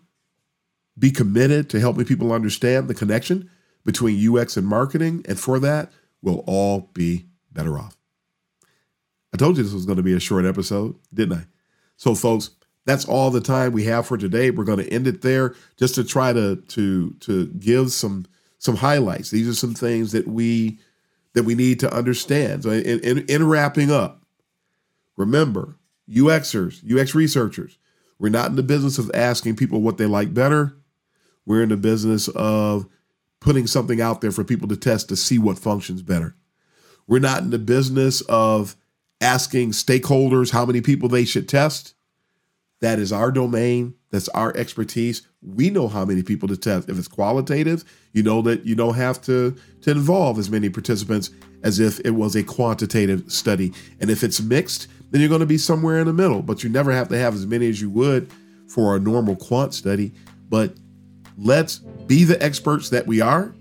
be 0.98 1.12
committed 1.12 1.70
to 1.70 1.80
helping 1.80 2.06
people 2.06 2.32
understand 2.32 2.88
the 2.88 2.94
connection 2.94 3.50
between 3.86 4.38
UX 4.38 4.58
and 4.58 4.68
marketing. 4.68 5.26
And 5.28 5.40
for 5.40 5.60
that, 5.60 5.92
we'll 6.22 6.44
all 6.48 6.90
be 6.94 7.26
better 7.52 7.78
off. 7.78 7.96
I 9.34 9.38
told 9.38 9.58
you 9.58 9.64
this 9.64 9.74
was 9.74 9.86
going 9.86 9.98
to 9.98 10.04
be 10.04 10.14
a 10.14 10.20
short 10.20 10.46
episode, 10.46 10.96
didn't 11.14 11.40
I? 11.40 11.46
So, 11.98 12.16
folks, 12.16 12.52
that's 12.86 13.06
all 13.06 13.32
the 13.32 13.42
time 13.42 13.72
we 13.72 13.86
have 13.86 14.06
for 14.06 14.18
today. 14.18 14.52
We're 14.52 14.64
going 14.64 14.80
to 14.80 14.94
end 14.94 15.08
it 15.08 15.22
there 15.22 15.56
just 15.78 15.96
to 15.96 16.04
try 16.04 16.34
to 16.34 16.58
to 16.58 17.12
to 17.22 17.48
give 17.48 17.92
some 17.92 18.26
some 18.60 18.76
highlights. 18.76 19.32
These 19.32 19.48
are 19.48 19.54
some 19.54 19.74
things 19.74 20.12
that 20.12 20.28
we 20.28 20.80
that 21.34 21.44
we 21.44 21.56
need 21.56 21.80
to 21.80 21.94
understand. 21.94 22.64
So, 22.64 22.70
in, 22.70 23.00
in, 23.00 23.20
in 23.28 23.48
wrapping 23.48 23.92
up, 23.92 24.24
remember, 25.18 25.78
UXers, 26.10 26.84
UX 26.90 27.16
researchers, 27.16 27.78
we're 28.20 28.30
not 28.30 28.50
in 28.50 28.56
the 28.56 28.64
business 28.64 28.98
of 28.98 29.10
asking 29.14 29.56
people 29.56 29.82
what 29.82 29.98
they 29.98 30.06
like 30.06 30.34
better. 30.34 30.76
We're 31.46 31.64
in 31.64 31.70
the 31.70 31.78
business 31.78 32.28
of 32.30 32.88
putting 33.44 33.68
something 33.68 34.02
out 34.02 34.22
there 34.22 34.32
for 34.32 34.44
people 34.44 34.68
to 34.70 34.78
test 34.78 35.10
to 35.10 35.16
see 35.16 35.38
what 35.38 35.60
functions 35.60 36.02
better. 36.02 36.34
We're 37.08 37.20
not 37.20 37.42
in 37.42 37.50
the 37.50 37.60
business 37.60 38.22
of 38.22 38.76
asking 39.20 39.72
stakeholders 39.72 40.52
how 40.52 40.66
many 40.66 40.80
people 40.80 41.10
they 41.10 41.26
should 41.26 41.48
test. 41.48 41.94
That 42.80 43.00
is 43.00 43.12
our 43.12 43.32
domain. 43.32 43.96
That's 44.12 44.30
our 44.30 44.56
expertise. 44.56 45.28
We 45.42 45.70
know 45.70 45.90
how 45.90 46.06
many 46.06 46.24
people 46.24 46.48
to 46.48 46.58
test. 46.58 46.90
If 46.90 46.98
it's 46.98 47.08
qualitative, 47.08 47.84
you 48.14 48.24
know 48.24 48.42
that 48.44 48.66
you 48.66 48.76
don't 48.76 48.96
have 48.96 49.22
to, 49.24 49.56
to 49.82 49.92
involve 49.92 50.40
as 50.40 50.50
many 50.50 50.70
participants 50.70 51.30
as 51.64 51.80
if 51.80 52.00
it 52.02 52.12
was 52.12 52.36
a 52.36 52.44
quantitative 52.44 53.30
study. 53.32 53.74
And 54.00 54.10
if 54.10 54.24
it's 54.24 54.42
mixed, 54.42 54.88
then 55.12 55.20
you're 55.20 55.30
going 55.30 55.42
to 55.42 55.46
be 55.46 55.58
somewhere 55.58 56.00
in 56.00 56.08
the 56.08 56.14
middle. 56.14 56.42
But 56.42 56.64
you 56.64 56.70
never 56.70 56.94
have 56.94 57.10
to 57.10 57.18
have 57.18 57.34
as 57.36 57.46
many 57.46 57.68
as 57.68 57.82
you 57.82 57.90
would 57.90 58.32
for 58.68 58.96
a 58.96 59.00
normal 59.00 59.36
quant 59.36 59.74
study. 59.74 60.14
But 60.50 60.76
let's 61.38 61.82
be 62.08 62.24
the 62.24 62.42
experts 62.44 62.90
that 62.90 63.08
we 63.08 63.22
are. 63.22 63.54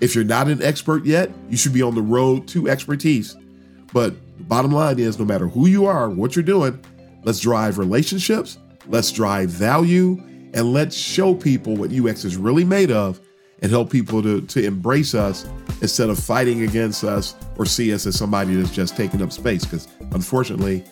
If 0.00 0.14
you're 0.14 0.24
not 0.24 0.48
an 0.48 0.62
expert 0.62 1.04
yet, 1.04 1.30
you 1.48 1.56
should 1.56 1.72
be 1.72 1.82
on 1.82 1.94
the 1.94 2.02
road 2.02 2.46
to 2.48 2.68
expertise. 2.68 3.36
But 3.92 4.14
the 4.36 4.44
bottom 4.44 4.70
line 4.70 4.98
is 4.98 5.18
no 5.18 5.24
matter 5.24 5.48
who 5.48 5.66
you 5.66 5.86
are, 5.86 6.08
what 6.08 6.36
you're 6.36 6.42
doing, 6.42 6.78
let's 7.24 7.40
drive 7.40 7.78
relationships, 7.78 8.58
let's 8.86 9.10
drive 9.10 9.50
value, 9.50 10.22
and 10.54 10.72
let's 10.72 10.96
show 10.96 11.34
people 11.34 11.76
what 11.76 11.92
UX 11.92 12.24
is 12.24 12.36
really 12.36 12.64
made 12.64 12.90
of 12.90 13.20
and 13.60 13.70
help 13.70 13.90
people 13.90 14.22
to, 14.22 14.40
to 14.42 14.64
embrace 14.64 15.14
us 15.14 15.46
instead 15.80 16.10
of 16.10 16.18
fighting 16.18 16.62
against 16.62 17.04
us 17.04 17.34
or 17.56 17.66
see 17.66 17.92
us 17.92 18.06
as 18.06 18.16
somebody 18.16 18.54
that's 18.54 18.74
just 18.74 18.96
taking 18.96 19.20
up 19.22 19.32
space. 19.32 19.64
Because 19.64 19.88
unfortunately, 20.12 20.84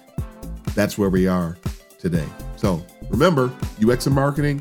that's 0.74 0.98
where 0.98 1.10
we 1.10 1.26
are 1.26 1.56
today. 1.98 2.26
So 2.56 2.84
remember, 3.08 3.52
UX 3.86 4.06
and 4.06 4.14
marketing, 4.14 4.60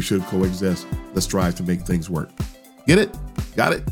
we 0.00 0.04
should 0.04 0.22
coexist. 0.22 0.86
Let's 1.12 1.26
strive 1.26 1.56
to 1.56 1.62
make 1.62 1.82
things 1.82 2.08
work. 2.08 2.30
Get 2.86 2.96
it? 2.96 3.14
Got 3.54 3.74
it? 3.74 3.86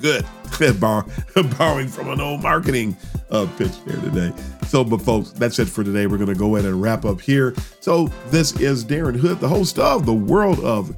Good. 0.00 0.24
Borrow, 0.80 1.04
borrowing 1.58 1.88
from 1.88 2.10
an 2.10 2.20
old 2.20 2.40
marketing 2.40 2.96
uh, 3.32 3.48
pitch 3.58 3.72
there 3.84 3.96
today. 3.96 4.32
So, 4.68 4.84
but 4.84 5.02
folks, 5.02 5.30
that's 5.30 5.58
it 5.58 5.64
for 5.64 5.82
today. 5.82 6.06
We're 6.06 6.18
going 6.18 6.32
to 6.32 6.38
go 6.38 6.54
ahead 6.54 6.70
and 6.70 6.80
wrap 6.80 7.04
up 7.04 7.20
here. 7.20 7.52
So, 7.80 8.06
this 8.28 8.52
is 8.60 8.84
Darren 8.84 9.16
Hood, 9.16 9.40
the 9.40 9.48
host 9.48 9.80
of 9.80 10.06
The 10.06 10.14
World 10.14 10.60
of 10.60 10.94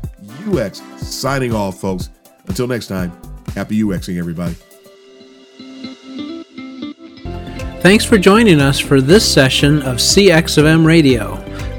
UX, 0.47 0.83
signing 0.99 1.55
off, 1.55 1.81
folks. 1.81 2.11
Until 2.47 2.67
next 2.67 2.89
time, 2.89 3.11
happy 3.55 3.81
UXing, 3.81 4.19
everybody. 4.19 4.55
Thanks 7.81 8.05
for 8.05 8.19
joining 8.19 8.61
us 8.61 8.79
for 8.79 9.01
this 9.01 9.27
session 9.27 9.81
of 9.81 9.97
CX 9.97 10.59
of 10.59 10.67
M 10.67 10.87
Radio. 10.87 11.46